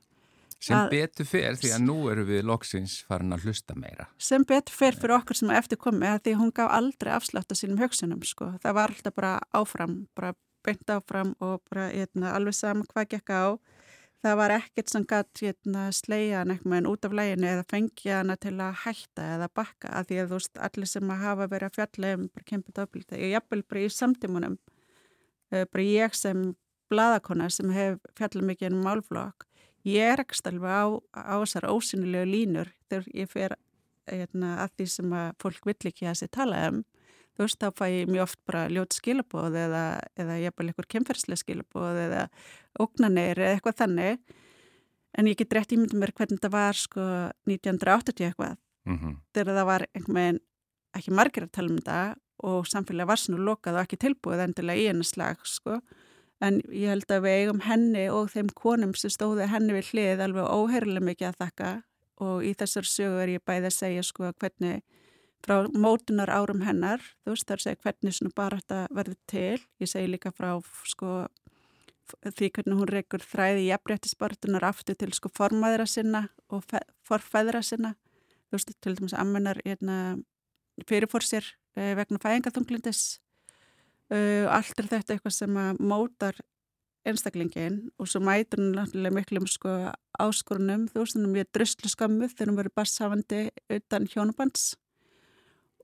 [0.64, 4.06] Sem Að- betur fer því að nú eru við loksins farin að hlusta meira.
[4.18, 7.58] sem betur fer fyrir okkur sem eftir komi að því hún gaf aldrei afslátt af
[7.60, 8.54] sínum hugsunum sko.
[8.64, 13.30] það var alltaf bara áfram bara beint áfram og bara hérna, alveg sama hvað gekk
[13.36, 13.60] á
[14.24, 18.38] það var ekkert sem gætt hérna, slegja hann eitthvað út af læginu eða fengja hana
[18.40, 21.70] til að hætta eða bakka að því að þú veist allir sem að hafa verið
[21.70, 24.58] að fjalla um bara kempið ábylda ég jafnvel bara í samtímunum
[25.52, 26.46] eh, bara ég sem
[26.92, 29.48] bladakona sem hef fjallað mikið um málflokk
[29.88, 33.58] ég rekst alveg á, á þessar ósynilegu línur þegar ég fer
[34.08, 36.84] hérna, að því sem að fólk vill ekki að sér tala um
[37.34, 39.84] þú veist, þá fæ ég mjög oft bara ljót skilabóð eða,
[40.20, 42.24] eða ég bara eitthvað kemferðslega skilabóð eða
[42.84, 44.36] ógnanir eða eitthvað þannig.
[45.14, 47.04] En ég get rétt ímyndum mér hvernig þetta var sko
[47.50, 48.58] 1980 eitthvað.
[48.86, 48.98] Mm
[49.34, 50.40] þegar það var einhvern veginn
[50.94, 52.00] ekki margir að tala um þetta
[52.44, 55.80] og samfélagi var svona lokað og ekki tilbúið endilega í hennar slag sko.
[56.44, 60.24] En ég held að við eigum henni og þeim konum sem stóði henni við hlið
[60.26, 61.72] alveg óheirilega mikið að þakka
[62.24, 64.84] og í þessar sögu er ég bæði að segja sko hvernig
[65.44, 69.64] frá mótunar árum hennar, þú veist að segja hvernig svona bara þetta verður til.
[69.84, 70.54] Ég segi líka frá
[70.90, 71.26] sko
[72.24, 76.66] því hvernig hún reykur þræði jafnréttisbartunar aftur til sko formaðra sinna og
[77.08, 77.96] forfeðra sinna.
[78.48, 79.98] Þú veist til dæmis ammenar hérna,
[80.88, 83.04] fyrirfór sér eh, vegna fæðingaþunglindis
[84.14, 86.40] uh, allt er þetta eitthvað sem að mótar
[87.08, 89.74] einstaklingin og svo mætur hún náttúrulega miklum sko
[90.24, 93.42] áskorunum, þú veist, hún er mjög druslu skammu þegar hún verið basshafandi
[93.76, 94.70] utan hjónabands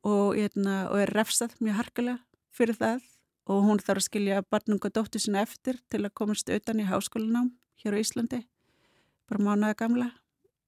[0.06, 2.20] og, hérna, og er refsað mjög harkulega
[2.56, 3.04] fyrir það.
[3.50, 7.50] Og hún þarf að skilja barnunga dóttu sinna eftir til að komast utan í háskólanám
[7.82, 8.44] hér á Íslandi,
[9.30, 10.10] bara mánuða gamla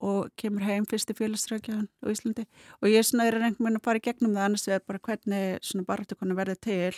[0.01, 2.47] og kemur heim fyrst í félagsrækjaðan á Íslandi.
[2.81, 5.03] Og ég er svona er einhvern veginn að fara í gegnum það annars vegar bara
[5.07, 6.95] hvernig svona baráttukonu verði til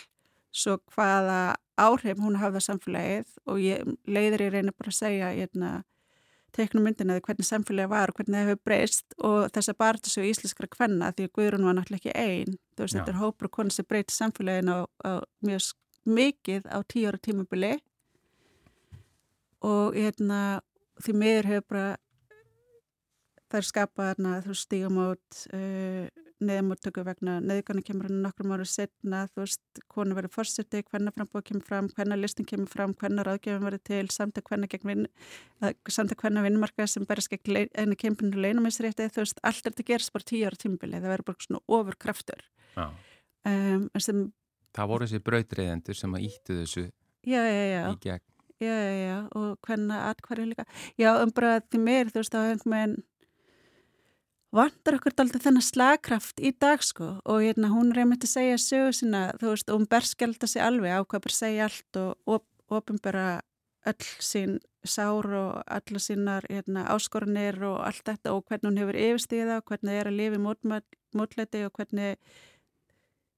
[0.54, 1.40] svo hvaða
[1.76, 3.34] áhrif hún hafða samfélagið.
[3.50, 5.72] Og ég leiðir ég reyna bara að segja hérna,
[6.54, 10.12] teiknum myndina því hvernig samfélagið var og hvernig það hefur breyst og þess að barða
[10.12, 13.00] svo íslenskra kvenna því að Guðrún var náttúrulega ekki einn þú veist Já.
[13.00, 15.12] þetta er hópur og konu sem breyti samfélagin á, á
[15.44, 15.72] mjög
[16.04, 17.74] mikið á tíu ára tímabili
[19.64, 20.40] og hérna
[21.02, 21.86] því miður hefur bara
[23.54, 26.06] þær skapa þarna þú stígamót uh,
[26.44, 31.46] neðamóttöku vegna neðgana kemur hann nokkrum ára setna þú veist konu verður fórseti hvenna frambóð
[31.48, 35.08] kemur fram, hvenna listin kemur fram hvenna ráðgjöfum verður til, samtök hvenna gegn vinn,
[35.62, 40.14] uh, samtök hvenna vinnumarka sem berist gegn einu kempinu leinamisrétti þú veist allt þetta gerist
[40.14, 42.44] bara tíu ára tímabili það verður bara svona ofur kraftur
[42.76, 42.86] Já.
[43.48, 44.28] um, sem,
[44.74, 46.86] Það voru þessi brautreiðendur sem að íttu þessu
[47.24, 48.30] já, já, já í gegn.
[48.62, 50.64] Já, já, já, og hvenna atkværi líka.
[50.96, 52.94] Já, um bara því meir, þú veist, á einhvern veginn
[54.54, 58.60] vantar okkur dálítið þennan slagkraft í dag, sko, og hérna, hún er einmitt að segja
[58.62, 63.42] sögu sína, þú veist, og hún berskjálta sig alveg, að segja allt og op ofinbera
[63.84, 68.98] öll sín sár og alla sínar hérna, áskorunir og allt þetta og hvernig hún hefur
[69.00, 72.16] yfirstíða og hvernig það er að mótmæ- mótlæti og hvernig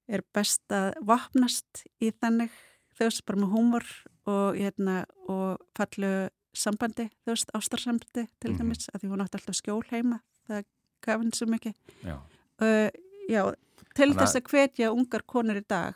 [0.08, 2.50] er best að vapnast í þannig
[2.96, 3.86] þú veist, bara með húmor
[4.26, 8.58] og, hérna, og fallu sambandi, þú veist, ástarsambandi til Mhm.
[8.58, 10.64] dæmis, að því hún átti alltaf skjól heima það
[11.04, 11.74] gaf henni svo mikið
[12.06, 12.16] Já.
[12.16, 12.88] uh,
[13.28, 13.42] já,
[13.94, 15.94] til Þannig að- þess að hvetja ungar konur í dag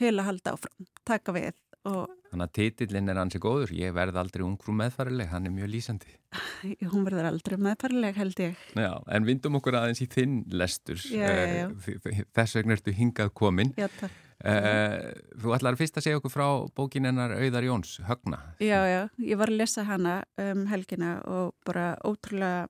[0.00, 1.52] til að halda áfram, taka við
[1.84, 3.72] og Þannig að titillin er hansi góður.
[3.74, 6.12] Ég verð aldrei ungfrú meðfærileg, hann er mjög lýsandi.
[6.92, 11.00] hún verður aldrei meðfærleg held ég Já, en vindum okkur aðeins í þinn lestur.
[11.10, 11.26] Já.
[11.26, 13.72] Eh, Þess vegna ertu hingað komin.
[13.74, 14.14] já, takk.
[14.40, 15.10] Uh,
[15.42, 16.46] þú ætlar fyrst að segja okkur frá
[16.78, 18.38] bókin hennar Auðar Jóns, Högna.
[18.62, 22.68] Já, já, ég var að lesa hana um helgina og bara ótrúlega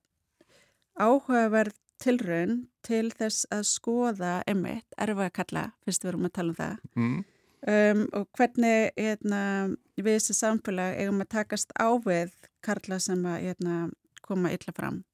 [0.98, 6.48] áhugaverð tilraun til þess að skoða emmitt, erfa að kalla, fyrst við erum að tala
[6.54, 7.24] um það, Mm.
[7.68, 9.42] um, og hvernig hérna,
[10.00, 12.32] við þessi samfélag eigum að takast á við
[12.62, 13.90] karla sem að hérna,
[14.22, 15.04] koma illa fram.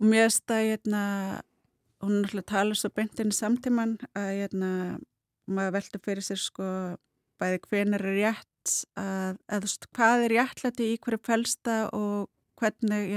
[0.00, 1.02] Og mér veist að hérna,
[2.00, 4.70] hún er alltaf að tala svo beint inn í samtíman að hérna,
[5.48, 6.68] maður velta fyrir sér sko
[7.40, 9.66] bæði hvenar er rétt að, að
[9.96, 12.28] hvað er réttlæti í hverju felsta og
[12.60, 13.10] hvernig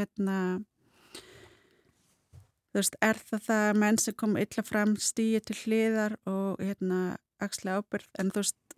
[2.71, 6.61] þú veist, er það það að menn sem koma illa fram stíi til hliðar og
[6.63, 7.01] hérna
[7.41, 8.77] axla ábyrð, en þú veist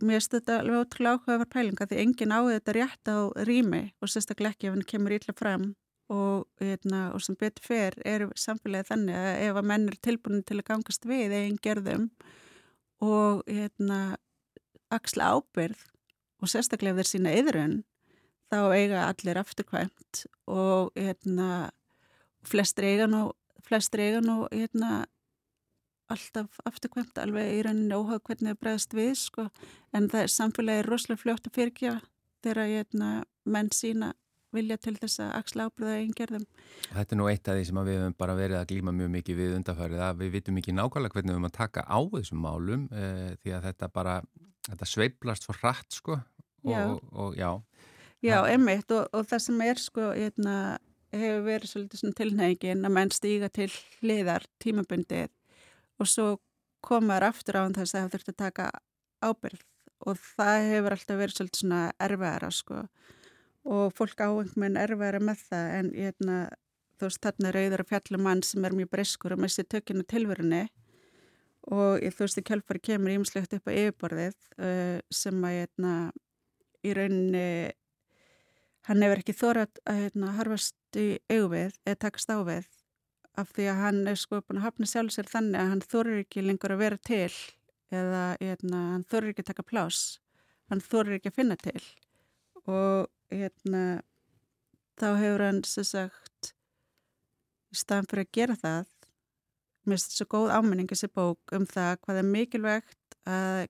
[0.00, 4.10] mér finnst þetta alveg ótrúlega áhugaverð pælinga því enginn á þetta rétt á rými og
[4.10, 5.66] sérstaklega ekki ef hann kemur illa fram
[6.10, 10.44] og, hérna, og sem betur fer er samfélagið þannig að ef að menn er tilbúin
[10.46, 12.08] til að gangast við eigin gerðum
[13.04, 14.00] og hérna
[14.90, 15.84] axla ábyrð
[16.40, 17.76] og sérstaklega ef þeir sína yðrun
[18.50, 21.70] þá eiga allir afturkvæmt og hérna
[22.46, 23.30] flestir eiga nú,
[23.66, 25.04] flestir eiga nú hérna
[26.10, 29.44] alltaf afturkvæmt alveg í rauninni óhag hvernig það bregðast við sko
[29.94, 32.00] en það er samfélagi rosalega fljótt að fyrirgefa
[32.42, 33.10] þegar hérna
[33.44, 34.14] menn sína
[34.50, 36.44] vilja til þess að axla ábyrða einn gerðum.
[36.90, 39.38] Þetta er nú eitt af því sem við hefum bara verið að glíma mjög mikið
[39.38, 42.86] við undarfærið að við vitum ekki nákvæmlega hvernig við höfum að taka á þessum málum
[42.90, 44.16] uh, því að þetta bara,
[44.66, 46.82] þetta sveiplast svo hratt sko og Já.
[46.82, 47.50] og, og já,
[48.20, 50.56] Já, emmitt og, og það sem er sko hérna,
[51.14, 55.32] hefur verið svolítið tilnægin að menn stíga til hliðar tímabundið
[56.00, 56.28] og svo
[56.84, 58.70] komaður aftur á þess að það þurft að taka
[59.20, 59.64] ábyrð
[60.08, 62.82] og það hefur alltaf verið svolítið svona erfæra sko.
[63.68, 66.36] Og fólk á einhvern veginn erfæra með það en hérna,
[66.96, 70.06] þú veist þarna er auður að fjalla mann sem er mjög breskur og missi tökinu
[70.08, 70.62] tilverunni.
[71.68, 75.92] Og ég, þú veist í kjálfari kemur ímslegt upp á yfirborðið uh, sem að hérna,
[76.80, 77.46] í rauninni
[78.90, 82.66] hann hefur ekki þórat að hérna, harfast í eiguvið eða takast á við
[83.38, 86.22] af því að hann er sko búin að hafna sjálf sér þannig að hann þórir
[86.24, 87.30] ekki lengur að vera til
[87.94, 90.00] eða hérna, hann þórir ekki að taka plás
[90.70, 91.82] hann þórir ekki að finna til.
[92.66, 93.84] Og hérna
[95.00, 96.52] þá hefur hann sem sagt
[97.70, 98.88] í staðan fyrir að gera það
[99.86, 103.60] mér finnst þetta svo góð áminning þessi bók um það hvað er mikilvægt að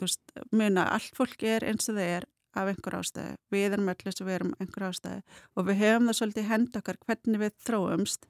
[0.00, 3.36] veist, muna allt fólk er eins og það er af einhver ástæðu.
[3.54, 5.22] Við erum öll eins og við erum einhver ástæðu.
[5.54, 8.28] Og við höfum það svolítið hend okkar hvernig við þróumst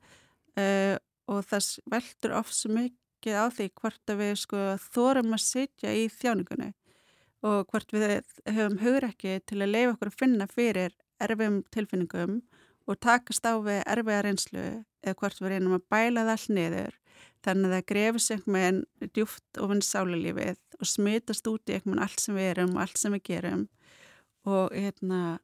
[0.61, 0.97] uh,
[1.31, 6.09] og það veldur oft svo mikið á því hvort við sko þórum að sitja í
[6.13, 6.73] þjáningunni
[7.45, 12.39] og hvort við höfum hugrekki til að leifa okkur að finna fyrir erfiðum tilfinningum
[12.89, 14.65] og takast á við erfiða reynslu
[15.05, 16.99] eða hvort við reynum að bæla það allt niður.
[17.45, 21.77] Þannig að það grefur sig einhvern veginn djúft ofan í sálulífið og smitast út í
[21.77, 23.67] einhvern veginn allt sem við erum og allt sem við gerum
[24.45, 25.39] og hérna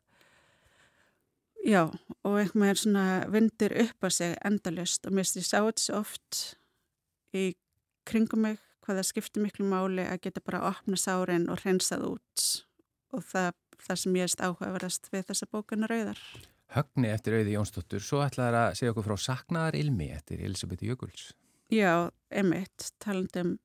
[1.65, 1.87] já,
[2.25, 5.85] og einhvern veginn svona vindir upp á sig endalust og mér finnst ég sá þetta
[5.85, 6.41] svo oft
[7.37, 7.45] í
[8.09, 12.07] kringum mig hvað það skiptir miklu máli að geta bara að opna sárin og hreinsað
[12.15, 12.47] út
[13.15, 13.53] og það,
[13.87, 16.21] það sem ég erst áhugaverðast við þessa bókuna rauðar.
[16.71, 21.33] Högni eftir auði Jónsdóttur, svo ætlaði að segja okkur frá Saknaðar Ilmi eftir Elisabeth Jökuls.
[21.71, 23.57] Já, emitt, talandum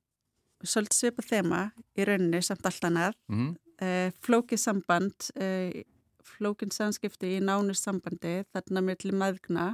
[0.66, 1.60] svolítið svipa þema
[1.94, 3.14] í rauninni samt allt annað.
[3.30, 3.54] Mm.
[3.76, 5.82] Uh, flókið samband, uh,
[6.24, 9.66] flókin samskipti í nánir sambandi þarna milli maðgna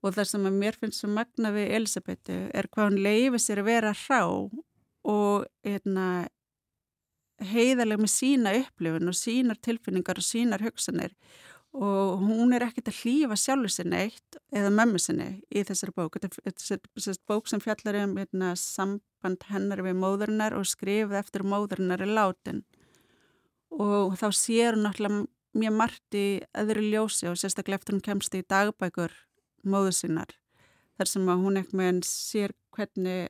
[0.00, 3.62] og það sem að mér finnst svo magna við Elisabetu er hvað hún leiði sér
[3.62, 4.22] að vera hrá
[5.08, 6.06] og hérna,
[7.52, 11.14] heiðarlega með sína upplifun og sínar tilfinningar og sínar hugsanir.
[11.76, 16.16] Og hún er ekkert að hlýfa sjálfur sinni eitt eða mömmu sinni í þessari bók.
[16.16, 22.02] Þetta er bók sem fjallar um hérna, samband hennar við móðurinnar og skrifið eftir móðurinnar
[22.02, 22.64] er látin
[23.70, 25.26] og þá sér hún náttúrulega
[25.58, 29.14] mjög margt í öðru ljósi og sérstaklega eftir hún kemst í dagbækur
[29.68, 30.34] móðu sinnar
[30.98, 33.28] þar sem að hún ekkert meðan sér hvernig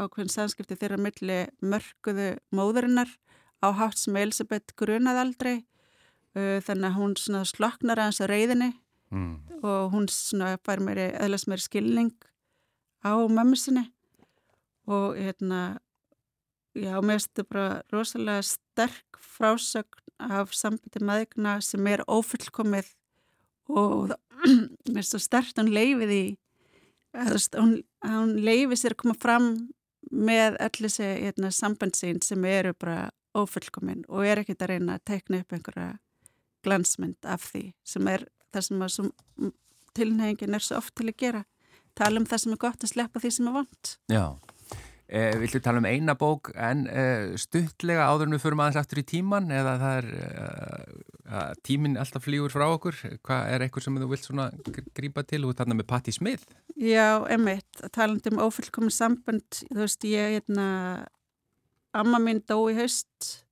[0.00, 3.10] ákveðin samskipti þeirra milli mörguðu móðurinnar
[3.62, 8.72] á hátt sem Elisabeth grunað aldrei uh, þannig að hún sloknar aðeins á reyðinni
[9.12, 9.44] Mm.
[9.60, 10.06] og hún
[10.64, 11.10] fær meiri,
[11.44, 12.14] meiri skilning
[13.04, 13.82] á mömmu sinni
[14.88, 15.76] og hérna
[16.74, 22.92] já, mér finnst þetta bara rosalega sterk frásögn af sambiti maðurna sem er ófullkomið
[23.72, 24.14] og
[24.92, 26.24] mér finnst það sterkt að hún leifið í
[27.12, 27.74] að hún,
[28.06, 29.48] hún leifið sér að koma fram
[30.12, 34.96] með öll þessi hérna, samband sín sem eru bara ófullkomin og er ekkert að reyna
[34.96, 35.90] að teikna upp einhverja
[36.64, 39.52] glansmynd af því sem er það sem að
[39.96, 41.44] tilnefingin er svo oft til að gera
[41.98, 44.24] tala um það sem er gott að sleppa því sem er vant Já.
[45.12, 49.02] Eh, viltu tala um eina bók en eh, stuttlega áður en við förum aðeins aftur
[49.02, 52.96] í tíman eða það er eh, tímin alltaf flýgur frá okkur?
[53.20, 54.46] Hvað er eitthvað sem þú vilt svona
[54.96, 55.42] grípa til?
[55.44, 56.48] Og þarna með Patti Smith.
[56.80, 60.66] Já, emitt, talandi um ófullkomin samband, þú veist ég hérna,
[61.92, 63.44] amma mín dó í haust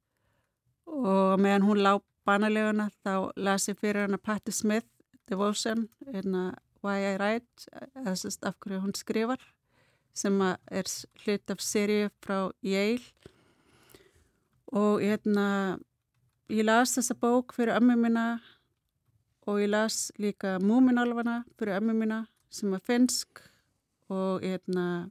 [0.89, 1.93] og meðan hún lá
[2.25, 4.89] banaleguna þá las ég fyrir hana Patti Smith
[5.29, 7.69] Devotion, hérna Why I Write,
[8.01, 9.45] af hverju hún skrifar
[10.15, 10.89] sem er
[11.25, 13.05] hlut af seríu frá Yale.
[14.73, 15.79] Og hérna
[16.51, 18.41] ég las þessa bók fyrir ömmu mína
[19.47, 23.43] og ég las líka Múminálfana fyrir ömmu mína sem var finsk
[24.11, 25.11] og hérna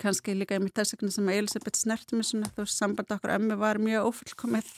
[0.00, 3.78] kannski líka í mitt vegna sem Elisabeth snerti mig svona þú samband okkur ömmu var
[3.78, 4.70] mjög ófullkomið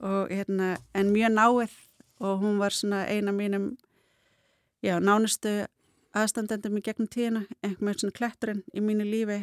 [0.00, 1.74] og hérna en mjög náið
[2.20, 3.76] og hún var svona eina mínum
[4.82, 5.66] já, nánustu
[6.18, 9.38] aðstandendum í gegnum tíðina, einhvern veginn svona kletturinn í mínu lífi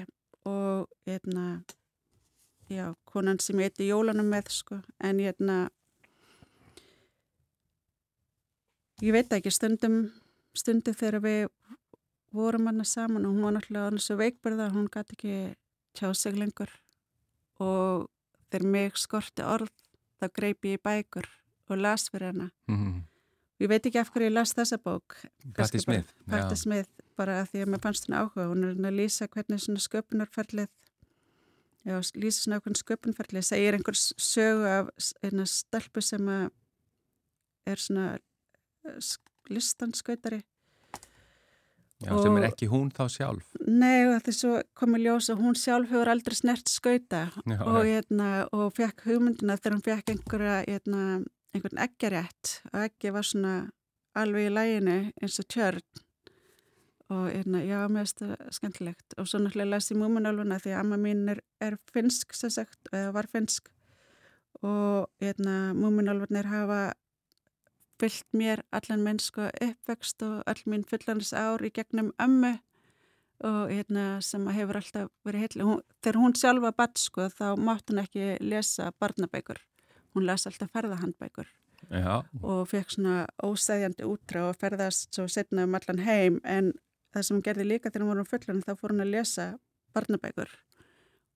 [0.45, 1.63] og hérna
[2.69, 5.57] já, konan sem ég eitthvað jólanum með sko, en hérna
[9.01, 10.05] ég veit ekki, stundum
[10.55, 11.47] stundum þegar við
[12.36, 15.36] vorum hana saman og hún var náttúrulega annars svo veikburða, hún gæti ekki
[15.95, 16.71] tjá sig lengur.
[17.63, 18.07] Og
[18.51, 19.71] þegar mig skorti orð
[20.19, 21.28] þá greipi ég bækur
[21.69, 22.49] og las fyrir hana.
[22.67, 23.14] Mm -hmm.
[23.64, 25.16] Ég veit ekki af hverju ég las þessa bók.
[25.56, 26.12] Patti Smith.
[26.28, 28.49] Patti Smith, bara að því að mér fannst hún áhuga.
[28.51, 30.72] Hún er að lýsa hvernig svona sköpunarferlið,
[31.88, 34.91] já, lýsa svona hvernig sköpunarferlið, segir einhver sögu af
[35.24, 38.10] eina stelpu sem er svona
[39.47, 40.43] listanskautari.
[42.03, 43.45] Já, og, sem er ekki hún þá sjálf.
[43.64, 47.80] Nei, þetta er svo komið ljós og hún sjálf hefur aldrei snert skauta já, og,
[47.88, 51.06] hérna, og fekk hugmyndina þegar hún fekk einhverja, hérna,
[51.56, 53.53] einhvern eggjarétt og eggi var svona
[54.16, 56.03] alveg í læginu eins og tjörn
[57.14, 60.80] og hérna, já, mér finnst það skemmtilegt og svo náttúrulega las ég múmunálfuna því að
[60.82, 63.70] amma mín er, er finsk sagt, eða var finsk
[64.66, 66.80] og hérna, múmunálfunir hafa
[68.01, 72.56] fyllt mér allan mennsku uppvext og all mín fullanis ár í gegnum ömmu
[73.45, 75.64] og hérna sem hefur alltaf verið heitli.
[75.68, 79.60] Hún, þegar hún sjálfa badd sko þá mátt hún ekki lesa barnabækur.
[80.16, 81.51] Hún las alltaf ferðahandbækur.
[81.86, 82.24] Já.
[82.41, 86.72] og fekk svona ósæðjandi útrá og ferðast svo setna um allan heim en
[87.13, 89.45] það sem hún gerði líka þegar hún voru fullan þá fór hún að lesa
[89.93, 90.49] barnabækur.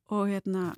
[0.09, 0.73] Og hérna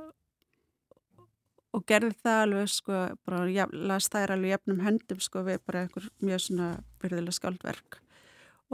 [1.71, 5.85] og gerði það alveg sko, bara ja, las þær alveg jafnum höndum sko við bara
[5.85, 6.69] einhver mjög svona
[7.01, 8.01] byrðilega skáldverk.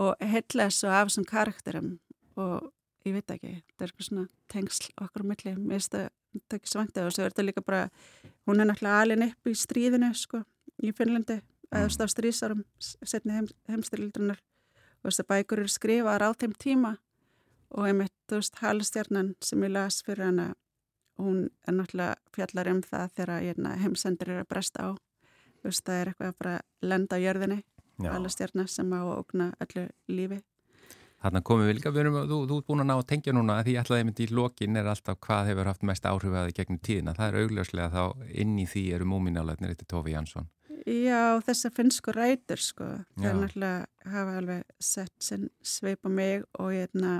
[0.01, 1.93] Og heitlega svo af þessum karakterum
[2.38, 2.71] og
[3.08, 6.72] ég veit ekki, þetta er eitthvað svona tengsl okkur á milli, mér finnst það ekki
[6.72, 7.88] svangtið og svo er þetta líka bara,
[8.47, 10.43] hún er náttúrulega alin upp í stríðinu sko
[10.84, 11.39] í Finnlandi,
[11.72, 14.39] eða staf strísarum setni heim, heimstyrildrunar
[15.01, 16.93] og þess að bækur eru skrifaðar á þeim tíma
[17.74, 20.51] og einmitt, þú veist, halstjarnan sem ég las fyrir hana
[21.18, 24.89] hún er náttúrulega fjallar um það þegar hérna, heimsendir er að bresta á.
[25.58, 27.60] Þú veist, það er eitthvað að fara að lenda á jörðinni
[28.05, 30.39] halstjarnar sem á að ógna öllu lífi
[31.18, 33.55] Þarna komum við líka, við erum, þú, þú ert búin að ná að tengja núna
[33.57, 36.57] að því alltaf einmitt í lokin er alltaf hvað hefur haft mest áhrif að þið
[36.59, 37.15] gegnum tíðina.
[37.18, 40.49] Það er augljóslega þá inn í því eru múminálöfnir eftir Tófi Jansson.
[40.88, 42.86] Já, þessar finnsku rætur sko,
[43.18, 47.18] það er náttúrulega hafa alveg sett sinn sveip á mig og hérna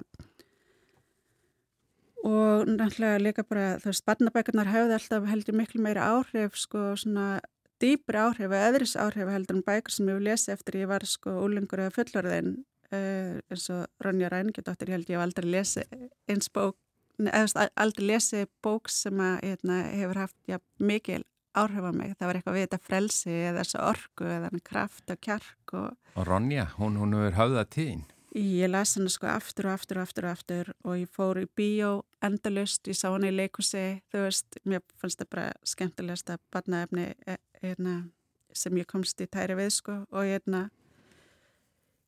[2.24, 7.42] og náttúrulega líka bara þú veist, barnabækurnar höfðu alltaf heldur miklu meira áhrif sko, svona
[7.82, 11.06] dýpri áhrif eða öðris áhrif heldur en bækur sem ég hef lesið eftir ég var
[11.06, 12.54] sko úlingur eða fullorðin
[12.96, 15.98] uh, eins og Ronja Ræningjöldóttir ég held ég hef aldrei lesið
[16.30, 16.78] eins bók
[17.18, 21.24] eða aldrei lesið bók sem að hérna, hefur haft ja, mikil
[21.58, 25.24] áhrif á mig, það var eitthvað við þetta frelsi eða þessu orku eða kraft og
[25.24, 28.06] kjark og Og Ronja, hún, hún hefur höfðað tíðin.
[28.38, 31.48] ég las hana sko aftur og aftur og aftur og aftur og ég fór í
[31.58, 36.44] bíó endalust, ég sá hana í leikusi þú veist, mér fannst það bara skemmtilegast að
[36.54, 38.12] barnaefni eh, hérna,
[38.54, 40.68] sem ég komst í tæri við sko og hérna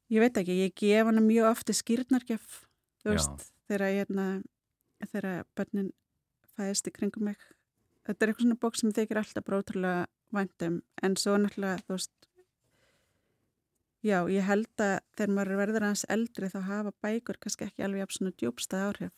[0.09, 1.75] ég veit ekki, ég gef hana mjög ofti
[3.05, 4.27] veist, þegar hérna
[5.07, 5.91] þegar börnin
[6.57, 7.39] fæðist í kringum mig
[8.07, 12.19] þetta er eitthvað svona bók sem þykir alltaf brótrúlega væntum en svo náttúrulega þú veist
[13.99, 18.05] Já, ég held að þegar maður verður aðeins eldri þá hafa bækur kannski ekki alveg
[18.05, 19.15] jafn svona djúbstað áhrif.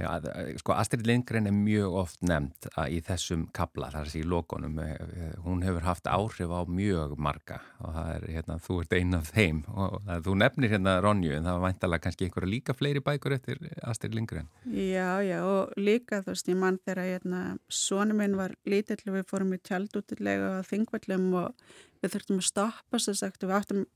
[0.00, 4.22] Já, að- sko Astrid Lindgren er mjög oft nefnd að í þessum kabla, þar sé
[4.22, 8.56] í lokonum, eh, eh, hún hefur haft áhrif á mjög marga og það er, hérna,
[8.58, 12.00] þú ert ein af þeim og það, þú nefnir hérna Ronju en það var væntalega
[12.06, 14.48] kannski einhverja líka fleiri bækur eftir Astrid Lindgren.
[14.64, 19.18] Já, já, og líka þú veist, ég mann þegar hérna, sonu minn var lítill og
[19.20, 21.54] við fórum í tjaldútilega á þingvallum og
[22.02, 23.86] við þurftum að stoppa, sem sagt, og við áttum,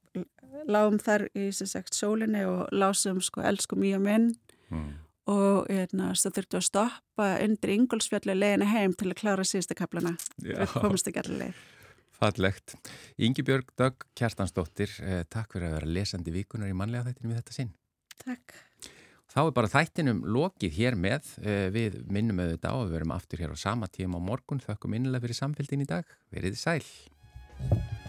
[0.68, 4.34] lágum þar í, sem sagt, sólinni og lásum, sko, elsku mjög minn
[4.66, 4.94] Mm.
[5.27, 10.14] Og hérna, þurftum við að stoppa undir Ingolsfjalli leiðina heim til að klára síðustu kaplana.
[10.43, 11.64] Við komumst ekki allir leið.
[12.16, 12.77] Fallegt.
[13.20, 17.43] Ingi Björg Dögg Kjartansdóttir, eh, takk fyrir að vera lesandi vikunar í mannlega þættinu við
[17.43, 17.74] þetta sinn.
[18.22, 18.55] Takk.
[19.37, 21.29] Þá er bara þættinum lokið hér með.
[21.45, 24.64] Eh, Við minnum auðvitað á að við verum aftur hér á sama tíma á morgun.
[24.64, 26.05] Þökkum innilega fyrir samfélgin í dag.
[26.33, 28.05] Verið sæl.